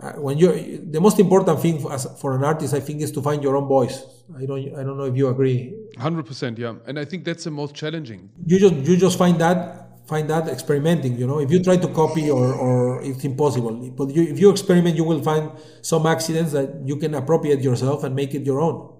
uh, 0.00 0.12
when 0.12 0.36
you 0.36 0.84
the 0.90 1.00
most 1.00 1.18
important 1.20 1.60
thing 1.60 1.80
for, 1.80 1.92
as, 1.92 2.06
for 2.20 2.34
an 2.34 2.44
artist, 2.44 2.74
I 2.74 2.80
think, 2.80 3.00
is 3.00 3.12
to 3.12 3.22
find 3.22 3.42
your 3.42 3.56
own 3.56 3.68
voice. 3.68 4.04
I 4.36 4.44
don't 4.44 4.60
I 4.74 4.82
don't 4.82 4.98
know 4.98 5.04
if 5.04 5.16
you 5.16 5.28
agree. 5.28 5.72
Hundred 5.96 6.26
percent, 6.26 6.58
yeah, 6.58 6.74
and 6.86 6.98
I 6.98 7.04
think 7.04 7.24
that's 7.24 7.44
the 7.44 7.50
most 7.50 7.74
challenging. 7.74 8.30
You 8.44 8.58
just 8.58 8.74
you 8.74 8.96
just 8.96 9.16
find 9.16 9.40
that 9.40 9.83
find 10.06 10.28
that 10.28 10.48
experimenting 10.48 11.16
you 11.16 11.26
know 11.26 11.38
if 11.40 11.50
you 11.50 11.62
try 11.62 11.76
to 11.76 11.88
copy 11.88 12.30
or, 12.30 12.52
or 12.54 13.02
it's 13.02 13.24
impossible 13.24 13.72
but 13.90 14.10
you, 14.10 14.22
if 14.22 14.38
you 14.38 14.50
experiment 14.50 14.96
you 14.96 15.04
will 15.04 15.22
find 15.22 15.50
some 15.82 16.06
accidents 16.06 16.52
that 16.52 16.74
you 16.84 16.96
can 16.96 17.14
appropriate 17.14 17.60
yourself 17.60 18.04
and 18.04 18.14
make 18.14 18.34
it 18.34 18.42
your 18.42 18.60
own 18.60 18.92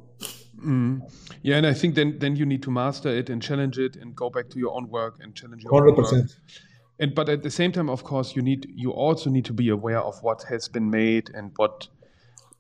mm. 0.59 1.01
yeah 1.43 1.57
and 1.57 1.67
i 1.67 1.75
think 1.75 1.95
then 1.95 2.19
then 2.19 2.37
you 2.37 2.47
need 2.47 2.63
to 2.63 2.71
master 2.71 3.11
it 3.11 3.29
and 3.29 3.43
challenge 3.43 3.79
it 3.79 3.97
and 3.97 4.17
go 4.17 4.31
back 4.31 4.49
to 4.49 4.59
your 4.59 4.75
own 4.75 4.89
work 4.89 5.17
and 5.21 5.35
challenge 5.35 5.63
your 5.63 5.73
100%. 5.73 5.89
own 5.89 5.95
work. 5.97 6.31
and 6.99 7.15
but 7.15 7.29
at 7.29 7.43
the 7.43 7.51
same 7.51 7.71
time 7.71 7.91
of 7.91 8.03
course 8.03 8.35
you 8.35 8.41
need 8.41 8.67
you 8.75 8.91
also 8.91 9.29
need 9.29 9.45
to 9.45 9.53
be 9.53 9.69
aware 9.69 10.01
of 10.01 10.23
what 10.23 10.43
has 10.45 10.69
been 10.69 10.91
made 10.91 11.29
and 11.35 11.53
what 11.57 11.89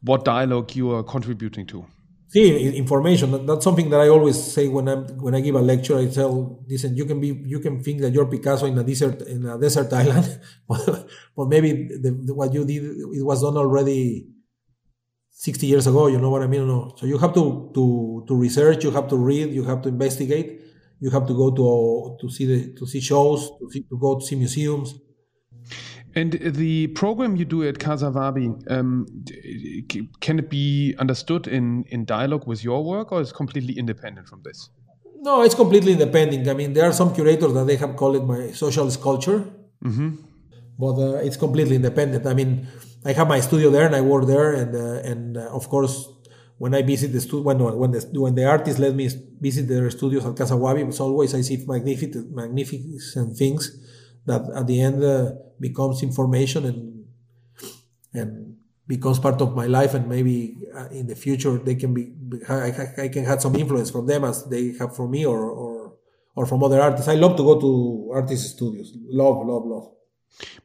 what 0.02 0.22
dialogue 0.24 0.74
you 0.74 0.90
are 0.90 1.02
contributing 1.02 1.66
to 1.66 1.86
information 2.34 3.46
that's 3.46 3.62
something 3.62 3.88
that 3.90 4.00
i 4.00 4.08
always 4.08 4.42
say 4.42 4.66
when 4.66 4.88
i'm 4.88 5.06
when 5.18 5.34
i 5.34 5.40
give 5.40 5.54
a 5.54 5.60
lecture 5.60 5.96
i 5.96 6.06
tell 6.06 6.64
listen 6.68 6.96
you 6.96 7.04
can 7.04 7.20
be 7.20 7.28
you 7.44 7.60
can 7.60 7.80
think 7.82 8.00
that 8.00 8.12
you're 8.12 8.26
picasso 8.26 8.66
in 8.66 8.76
a 8.76 8.82
desert 8.82 9.22
in 9.22 9.46
a 9.46 9.58
desert 9.58 9.92
island 10.02 10.40
but 10.66 11.48
maybe 11.48 11.88
the, 12.02 12.10
the, 12.10 12.34
what 12.34 12.52
you 12.52 12.64
did 12.64 12.82
it 12.82 13.24
was 13.24 13.42
done 13.42 13.56
already 13.56 14.26
60 15.30 15.66
years 15.66 15.86
ago 15.86 16.08
you 16.08 16.18
know 16.18 16.30
what 16.30 16.42
i 16.42 16.46
mean 16.46 16.66
no? 16.66 16.94
So 16.96 17.06
you 17.06 17.18
have 17.18 17.34
to 17.34 17.70
to 17.74 18.24
to 18.26 18.34
research 18.34 18.82
you 18.82 18.90
have 18.90 19.08
to 19.08 19.16
read 19.16 19.52
you 19.52 19.64
have 19.64 19.82
to 19.82 19.88
investigate 19.88 20.60
you 21.00 21.10
have 21.10 21.26
to 21.26 21.34
go 21.34 21.50
to 21.50 22.16
to 22.20 22.30
see 22.30 22.46
the 22.46 22.74
to 22.74 22.86
see 22.86 23.00
shows 23.00 23.50
to, 23.58 23.70
see, 23.70 23.82
to 23.82 23.98
go 23.98 24.18
to 24.18 24.24
see 24.24 24.36
museums 24.36 24.94
and 26.16 26.32
the 26.32 26.88
program 26.88 27.36
you 27.36 27.44
do 27.44 27.66
at 27.68 27.78
Casa 27.78 28.10
Wabi, 28.10 28.50
um, 28.68 29.06
can 30.20 30.38
it 30.38 30.48
be 30.48 30.94
understood 30.98 31.48
in, 31.48 31.84
in 31.88 32.04
dialogue 32.04 32.46
with 32.46 32.62
your 32.62 32.84
work 32.84 33.10
or 33.10 33.20
is 33.20 33.32
completely 33.32 33.76
independent 33.76 34.28
from 34.28 34.42
this? 34.44 34.70
No, 35.16 35.42
it's 35.42 35.54
completely 35.54 35.92
independent. 35.92 36.46
I 36.48 36.54
mean, 36.54 36.72
there 36.72 36.84
are 36.84 36.92
some 36.92 37.14
curators 37.14 37.52
that 37.54 37.66
they 37.66 37.76
have 37.76 37.96
called 37.96 38.16
it 38.16 38.24
my 38.24 38.52
social 38.52 38.90
sculpture, 38.90 39.40
mm-hmm. 39.82 40.16
but 40.78 40.94
uh, 40.98 41.14
it's 41.16 41.36
completely 41.36 41.76
independent. 41.76 42.26
I 42.26 42.34
mean, 42.34 42.68
I 43.04 43.12
have 43.12 43.26
my 43.26 43.40
studio 43.40 43.70
there 43.70 43.86
and 43.86 43.96
I 43.96 44.02
work 44.02 44.26
there, 44.26 44.52
and 44.52 44.74
uh, 44.74 45.10
and 45.10 45.36
uh, 45.36 45.48
of 45.58 45.68
course, 45.68 46.08
when 46.58 46.74
I 46.74 46.82
visit 46.82 47.12
the 47.12 47.20
studio, 47.20 47.42
when 47.42 47.58
when 47.58 47.90
the 47.92 48.20
when 48.20 48.34
the 48.34 48.44
artists 48.44 48.78
let 48.78 48.94
me 48.94 49.08
visit 49.40 49.66
their 49.66 49.90
studios 49.90 50.24
at 50.26 50.36
Casa 50.36 50.56
Wabi, 50.56 50.82
it's 50.82 51.00
always 51.00 51.34
I 51.34 51.40
see 51.40 51.64
magnificent 51.66 52.30
magnificent 52.34 53.36
things 53.36 53.78
that 54.26 54.42
at 54.54 54.66
the 54.66 54.80
end 54.80 55.02
uh, 55.02 55.32
becomes 55.60 56.02
information 56.02 56.64
and 56.64 57.04
and 58.12 58.56
becomes 58.86 59.18
part 59.18 59.40
of 59.40 59.54
my 59.54 59.66
life 59.66 59.94
and 59.94 60.08
maybe 60.08 60.58
uh, 60.74 60.88
in 60.90 61.06
the 61.06 61.16
future 61.16 61.58
they 61.58 61.74
can 61.74 61.94
be 61.94 62.12
I, 62.48 62.88
I, 62.98 63.08
can 63.08 63.24
have 63.24 63.40
some 63.40 63.56
influence 63.56 63.90
from 63.90 64.06
them 64.06 64.24
as 64.24 64.44
they 64.44 64.74
have 64.78 64.94
from 64.94 65.10
me 65.10 65.24
or, 65.24 65.40
or 65.50 65.94
or 66.36 66.46
from 66.46 66.62
other 66.64 66.80
artists. 66.80 67.08
I 67.08 67.14
love 67.14 67.36
to 67.36 67.44
go 67.44 67.60
to 67.60 68.10
artist 68.12 68.56
studios. 68.56 68.92
Love 69.08 69.46
love 69.46 69.64
love. 69.66 69.90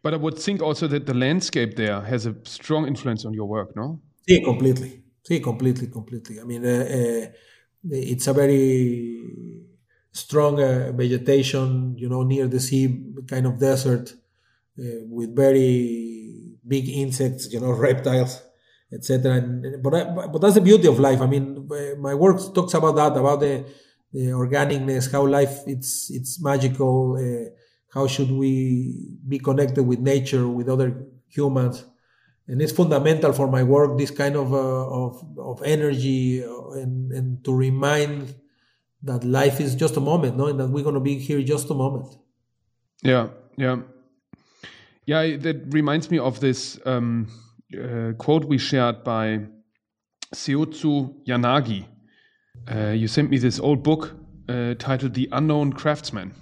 But 0.01 0.13
i 0.13 0.17
would 0.17 0.37
think 0.37 0.61
also 0.61 0.87
that 0.87 1.05
the 1.05 1.13
landscape 1.13 1.75
there 1.75 2.01
has 2.01 2.25
a 2.25 2.35
strong 2.43 2.87
influence 2.87 3.23
on 3.25 3.33
your 3.33 3.45
work 3.45 3.75
no? 3.75 4.01
See 4.27 4.43
completely. 4.43 5.03
See 5.23 5.39
completely 5.39 5.87
completely. 5.87 6.39
I 6.39 6.43
mean 6.43 6.65
uh, 6.65 6.69
uh, 6.69 7.25
it's 7.83 8.27
a 8.27 8.33
very 8.33 9.68
strong 10.19 10.61
uh, 10.61 10.91
vegetation, 10.93 11.95
you 11.97 12.09
know, 12.09 12.23
near 12.23 12.47
the 12.47 12.59
sea, 12.59 12.85
kind 13.27 13.45
of 13.45 13.59
desert, 13.59 14.13
uh, 14.79 15.03
with 15.09 15.35
very 15.35 16.57
big 16.67 16.89
insects, 16.89 17.51
you 17.51 17.59
know, 17.59 17.71
reptiles, 17.87 18.41
etc. 18.93 19.41
But 19.81 20.31
but 20.31 20.39
that's 20.41 20.55
the 20.55 20.61
beauty 20.61 20.87
of 20.87 20.99
life. 20.99 21.21
I 21.21 21.27
mean, 21.27 21.67
uh, 21.71 21.95
my 21.99 22.13
work 22.13 22.37
talks 22.53 22.73
about 22.73 22.95
that, 22.95 23.17
about 23.17 23.39
the, 23.39 23.65
the 24.13 24.27
organicness, 24.43 25.11
how 25.11 25.25
life 25.25 25.61
it's 25.67 26.09
it's 26.11 26.41
magical. 26.41 27.17
Uh, 27.17 27.49
how 27.91 28.05
should 28.05 28.31
we 28.31 29.09
be 29.27 29.39
connected 29.39 29.83
with 29.83 29.99
nature, 29.99 30.47
with 30.47 30.69
other 30.69 31.05
humans? 31.27 31.83
And 32.47 32.61
it's 32.61 32.71
fundamental 32.71 33.33
for 33.33 33.47
my 33.47 33.63
work, 33.63 33.97
this 33.97 34.11
kind 34.11 34.35
of 34.35 34.53
uh, 34.53 34.87
of, 34.89 35.23
of 35.37 35.61
energy, 35.63 36.43
uh, 36.43 36.71
and, 36.71 37.11
and 37.11 37.43
to 37.45 37.53
remind 37.53 38.33
that 39.03 39.23
life 39.23 39.59
is 39.59 39.75
just 39.75 39.97
a 39.97 39.99
moment, 39.99 40.37
no, 40.37 40.47
and 40.47 40.59
that 40.59 40.67
we're 40.67 40.83
going 40.83 40.95
to 40.95 41.01
be 41.01 41.17
here 41.17 41.41
just 41.41 41.69
a 41.69 41.73
moment. 41.73 42.07
Yeah, 43.03 43.29
yeah, 43.57 43.77
yeah. 45.05 45.37
That 45.37 45.73
reminds 45.73 46.11
me 46.11 46.19
of 46.19 46.39
this 46.39 46.79
um, 46.85 47.27
uh, 47.73 48.13
quote 48.17 48.45
we 48.45 48.57
shared 48.57 49.03
by 49.03 49.39
Soetsu 50.33 51.25
Yanagi. 51.25 51.85
Uh, 52.69 52.89
you 52.89 53.07
sent 53.07 53.29
me 53.29 53.37
this 53.37 53.59
old 53.59 53.83
book 53.83 54.15
uh, 54.49 54.75
titled 54.75 55.13
"The 55.13 55.29
Unknown 55.31 55.73
Craftsman." 55.73 56.33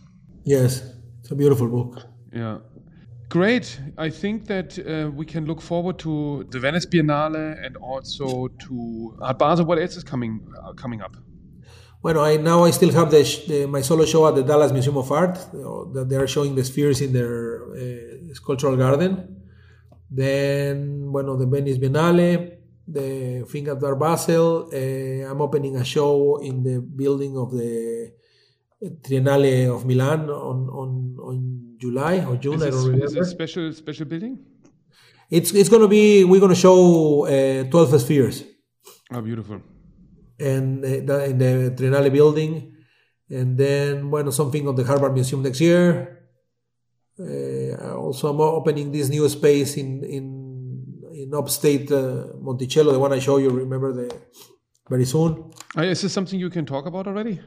Yes, 0.43 0.83
it's 1.19 1.31
a 1.31 1.35
beautiful 1.35 1.67
book. 1.67 2.05
Yeah. 2.33 2.59
Great. 3.29 3.77
I 3.97 4.09
think 4.09 4.47
that 4.47 4.79
uh, 4.79 5.11
we 5.11 5.25
can 5.25 5.45
look 5.45 5.61
forward 5.61 5.99
to 5.99 6.45
the 6.49 6.59
Venice 6.59 6.85
Biennale 6.85 7.61
and 7.61 7.75
also 7.75 8.47
to 8.47 9.17
Art 9.21 9.37
Basel. 9.37 9.65
What 9.65 9.79
else 9.79 9.97
is 9.97 10.03
coming 10.03 10.47
uh, 10.63 10.71
coming 10.73 11.01
up? 11.01 11.17
Well, 12.07 12.23
I 12.23 12.37
now 12.37 12.63
I 12.63 12.71
still 12.71 12.93
have 12.93 13.11
the, 13.11 13.21
the, 13.49 13.67
my 13.67 13.81
solo 13.81 14.05
show 14.05 14.25
at 14.29 14.35
the 14.35 14.41
Dallas 14.41 14.71
Museum 14.71 14.95
of 14.95 15.11
Art 15.11 15.35
that 15.95 16.05
they 16.07 16.15
are 16.15 16.25
showing 16.35 16.55
the 16.55 16.63
spheres 16.63 17.01
in 17.01 17.11
their 17.11 17.35
uh, 17.75 18.33
sculptural 18.33 18.77
garden. 18.77 19.11
Then, 20.09 21.11
bueno, 21.11 21.35
the 21.35 21.45
Venice 21.45 21.77
Biennale, 21.77 22.59
the 22.87 23.45
thing 23.51 23.67
at 23.67 23.81
Basel. 23.81 24.69
Uh, 24.71 25.29
I'm 25.29 25.41
opening 25.41 25.75
a 25.75 25.83
show 25.83 26.37
in 26.37 26.63
the 26.63 26.79
building 26.79 27.37
of 27.37 27.51
the 27.51 28.13
Triennale 29.03 29.75
of 29.75 29.85
Milan 29.85 30.29
on 30.29 30.69
on, 30.81 31.17
on 31.29 31.75
July 31.77 32.23
or 32.23 32.37
June. 32.37 32.53
Is 32.53 32.63
I 32.63 32.69
don't 32.69 32.85
remember. 32.85 33.05
Is 33.05 33.15
it 33.15 33.21
a 33.21 33.25
special 33.25 33.73
special 33.73 34.05
building? 34.05 34.39
It's 35.29 35.51
it's 35.51 35.67
going 35.67 35.81
to 35.81 35.89
be 35.89 36.23
we're 36.23 36.39
going 36.39 36.55
to 36.55 36.61
show 36.67 37.25
uh, 37.25 37.65
twelve 37.65 37.99
spheres. 37.99 38.45
Oh, 39.11 39.19
beautiful 39.19 39.59
and 40.39 40.83
uh, 40.83 41.23
in 41.23 41.37
the 41.37 41.73
Triennale 41.75 42.11
building, 42.11 42.75
and 43.29 43.57
then 43.57 44.09
bueno 44.09 44.31
something 44.31 44.67
on 44.67 44.75
the 44.75 44.83
Harvard 44.83 45.13
Museum 45.13 45.41
next 45.43 45.61
year. 45.61 46.13
Uh, 47.19 47.95
also, 47.95 48.29
I'm 48.29 48.39
opening 48.39 48.91
this 48.91 49.09
new 49.09 49.27
space 49.29 49.77
in 49.77 50.03
in 50.03 50.25
in 51.13 51.33
upstate 51.33 51.91
uh, 51.91 52.27
Monticello, 52.39 52.91
the 52.91 52.99
one 52.99 53.13
I 53.13 53.19
show 53.19 53.37
you. 53.37 53.49
Remember 53.49 53.91
the 53.93 54.13
very 54.89 55.05
soon. 55.05 55.51
Uh, 55.75 55.81
is 55.81 56.01
this 56.01 56.13
something 56.13 56.39
you 56.39 56.49
can 56.49 56.65
talk 56.65 56.85
about 56.85 57.07
already? 57.07 57.39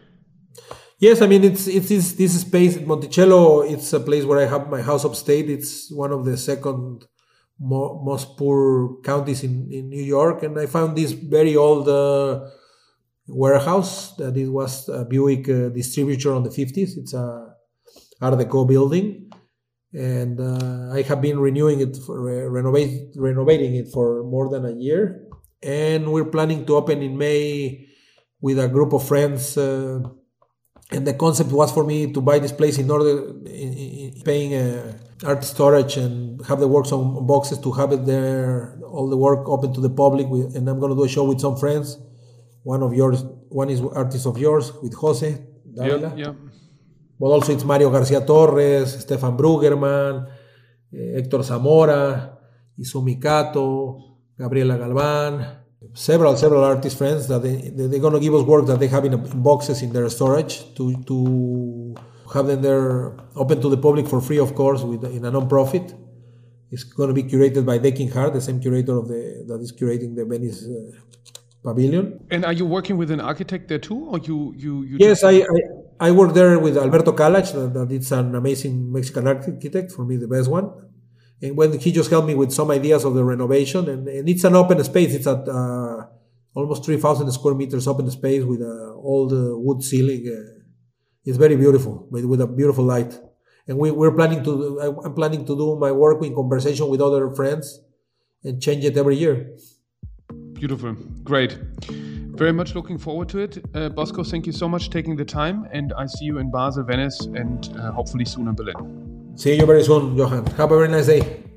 Yes, 0.99 1.23
I 1.23 1.27
mean 1.29 1.45
it's 1.45 1.67
it's 1.67 1.89
this, 1.89 2.13
this 2.13 2.41
space 2.41 2.79
Monticello. 2.81 3.63
It's 3.63 3.93
a 3.93 4.01
place 4.01 4.25
where 4.25 4.39
I 4.39 4.47
have 4.47 4.69
my 4.69 4.83
house 4.83 5.05
upstate. 5.05 5.49
It's 5.49 5.91
one 5.91 6.13
of 6.13 6.25
the 6.25 6.37
second 6.37 7.07
most 7.59 8.37
poor 8.37 9.01
counties 9.03 9.45
in, 9.45 9.71
in 9.71 9.91
New 9.91 10.03
York, 10.03 10.43
and 10.43 10.59
I 10.59 10.67
found 10.67 10.97
this 10.97 11.13
very 11.13 11.57
old 11.57 11.89
uh, 11.89 12.41
warehouse 13.27 14.17
that 14.17 14.37
it 14.37 14.49
was 14.49 14.89
a 14.89 15.05
Buick 15.05 15.49
uh, 15.49 15.69
distributor 15.69 16.33
on 16.35 16.43
the 16.43 16.51
50s. 16.51 16.97
It's 16.97 17.15
a 17.15 17.55
Art 18.21 18.35
Deco 18.35 18.69
building, 18.69 19.31
and 19.93 20.41
uh, 20.41 20.93
I 20.93 21.03
have 21.03 21.21
been 21.21 21.39
renewing 21.39 21.81
it, 21.81 21.97
for, 22.05 22.51
renovate, 22.51 23.15
renovating 23.17 23.75
it 23.75 23.89
for 23.93 24.23
more 24.25 24.49
than 24.51 24.67
a 24.67 24.73
year. 24.73 25.27
And 25.63 26.13
we're 26.13 26.27
planning 26.27 26.67
to 26.67 26.77
open 26.77 27.03
in 27.03 27.17
May 27.17 27.87
with 28.41 28.59
a 28.59 28.69
group 28.69 28.93
of 28.93 29.07
friends. 29.07 29.57
Uh, 29.57 30.01
and 30.91 31.07
the 31.07 31.15
concept 31.15 31.51
was 31.53 31.73
for 31.73 31.85
me 31.85 32.13
to 32.13 32.21
buy 32.21 32.39
this 32.39 32.53
place 32.53 32.79
in 32.79 32.91
order 32.91 33.31
in, 33.47 33.73
in 33.73 34.23
paying 34.23 34.55
uh, 34.55 34.99
art 35.25 35.45
storage 35.45 35.97
and 35.97 36.45
have 36.47 36.61
the 36.61 36.69
works 36.69 36.93
on 36.93 37.27
boxes 37.27 37.59
to 37.59 37.73
have 37.73 37.93
it 37.93 38.05
there 38.07 38.79
all 38.85 39.09
the 39.09 39.17
work 39.17 39.49
open 39.49 39.73
to 39.73 39.81
the 39.81 39.91
public 39.91 40.27
and 40.27 40.69
i'm 40.69 40.81
going 40.81 40.91
to 40.91 40.97
do 40.97 41.05
a 41.05 41.09
show 41.09 41.25
with 41.25 41.41
some 41.41 41.57
friends 41.57 41.99
one 42.63 42.83
of 42.83 42.93
yours 42.95 43.25
one 43.49 43.71
is 43.71 43.81
artist 43.81 44.27
of 44.27 44.39
yours 44.39 44.73
with 44.83 44.95
jose 44.95 45.39
Davila. 45.75 46.13
Yeah, 46.17 46.25
yeah. 46.25 46.33
but 47.19 47.27
also 47.27 47.53
it's 47.53 47.65
mario 47.65 47.91
garcia 47.91 48.21
torres 48.21 49.01
stefan 49.01 49.37
Brüggemann 49.37 50.27
eh, 50.93 51.15
hector 51.17 51.43
zamora 51.43 52.39
izumi 52.79 53.21
kato 53.21 54.19
gabriela 54.39 54.77
galvan 54.77 55.47
several 55.95 56.37
several 56.37 56.65
artist 56.65 56.99
friends 56.99 57.27
that 57.29 57.43
they, 57.43 57.71
they're 57.75 58.01
going 58.01 58.13
to 58.13 58.21
give 58.21 58.35
us 58.35 58.43
work 58.43 58.67
that 58.67 58.79
they 58.79 58.89
have 58.89 59.05
in, 59.05 59.15
in, 59.15 59.43
boxes 59.43 59.83
in 59.83 59.93
their 59.93 60.09
storage 60.11 60.75
to 60.75 60.95
to 61.05 61.95
have 62.35 62.47
them 62.47 62.63
there 62.63 63.17
open 63.35 63.61
to 63.61 63.69
the 63.69 63.77
public 63.77 64.07
for 64.07 64.21
free 64.21 64.39
of 64.39 64.55
course 64.55 64.83
with 64.83 65.05
in 65.05 65.25
a 65.25 65.31
non-profit 65.31 65.95
it's 66.71 66.85
going 66.85 67.09
to 67.09 67.15
be 67.15 67.25
curated 67.25 67.67
by 67.67 67.79
Dakin 67.79 68.09
Hart, 68.09 68.33
the 68.33 68.41
same 68.41 68.61
curator 68.61 68.97
of 68.97 69.09
the 69.09 69.45
that 69.49 69.61
is 69.61 69.73
curating 69.73 70.15
the 70.15 70.25
Venice 70.25 70.65
uh, 70.65 70.93
pavilion. 71.63 72.21
And 72.31 72.45
are 72.45 72.53
you 72.53 72.67
working 72.67 72.97
with 72.97 73.11
an 73.11 73.21
architect 73.21 73.69
there 73.69 73.79
too, 73.79 74.07
or 74.11 74.19
you 74.19 74.55
you? 74.57 74.83
you 74.83 74.97
yes, 74.99 75.25
I, 75.25 75.35
I, 75.41 75.59
I 76.09 76.11
work 76.11 76.35
there 76.35 76.59
with 76.59 76.77
Alberto 76.77 77.13
Kalach. 77.13 77.53
That, 77.53 77.75
that 77.75 77.93
it's 77.93 78.13
an 78.13 78.35
amazing 78.35 78.93
Mexican 78.93 79.27
architect 79.27 79.93
for 79.93 80.05
me, 80.05 80.17
the 80.17 80.29
best 80.29 80.51
one 80.51 80.71
and 81.43 81.57
when 81.57 81.79
he 81.79 81.93
just 81.93 82.11
helped 82.11 82.27
me 82.27 82.35
with 82.35 82.53
some 82.53 82.71
ideas 82.71 83.05
of 83.05 83.15
the 83.15 83.25
renovation 83.25 83.89
and, 83.89 84.09
and 84.09 84.29
it's 84.29 84.45
an 84.45 84.55
open 84.55 84.83
space 84.85 85.15
it's 85.15 85.27
at 85.27 85.49
uh, 85.49 86.05
almost 86.55 86.85
3000 86.85 87.31
square 87.33 87.55
meters 87.55 87.87
open 87.87 88.11
space 88.11 88.45
with 88.45 88.61
uh, 88.61 88.93
all 88.95 89.27
the 89.29 89.57
wood 89.59 89.83
ceiling 89.83 90.25
uh, 90.29 90.61
it's 91.25 91.39
very 91.39 91.57
beautiful 91.57 92.07
with, 92.11 92.25
with 92.25 92.41
a 92.41 92.47
beautiful 92.47 92.85
light 92.85 93.19
and 93.67 93.79
we, 93.79 93.91
we're 93.91 94.15
planning 94.15 94.43
to 94.43 95.01
i'm 95.05 95.15
planning 95.15 95.45
to 95.45 95.57
do 95.57 95.77
my 95.77 95.93
work 95.93 96.23
in 96.25 96.35
conversation 96.35 96.89
with 96.89 97.01
other 97.01 97.31
friends 97.35 97.81
and 98.45 98.61
change 98.61 98.85
it 98.85 98.97
every 98.97 99.17
year 99.17 99.57
beautiful. 100.61 100.93
Great. 101.25 101.59
Very 102.43 102.53
much 102.53 102.75
looking 102.75 102.99
forward 102.99 103.29
to 103.31 103.39
it. 103.39 103.65
Uh, 103.75 103.89
bosco 103.89 104.23
thank 104.23 104.47
you 104.47 104.53
so 104.53 104.69
much 104.69 104.91
taking 104.91 105.17
the 105.17 105.25
time 105.25 105.67
and 105.73 105.93
i 105.95 106.07
see 106.07 106.25
you 106.27 106.39
in 106.39 106.51
basel 106.51 106.85
venice 106.85 107.19
and 107.41 107.59
uh, 107.79 107.91
hopefully 107.93 108.25
soon 108.25 108.47
in 108.49 108.55
berlin. 108.55 109.33
See 109.37 109.55
you 109.55 109.67
very 109.67 109.83
soon, 109.83 110.17
Johan. 110.17 110.45
Have 110.59 110.73
a 110.73 110.77
very 110.77 110.89
nice 110.89 111.07
day. 111.07 111.50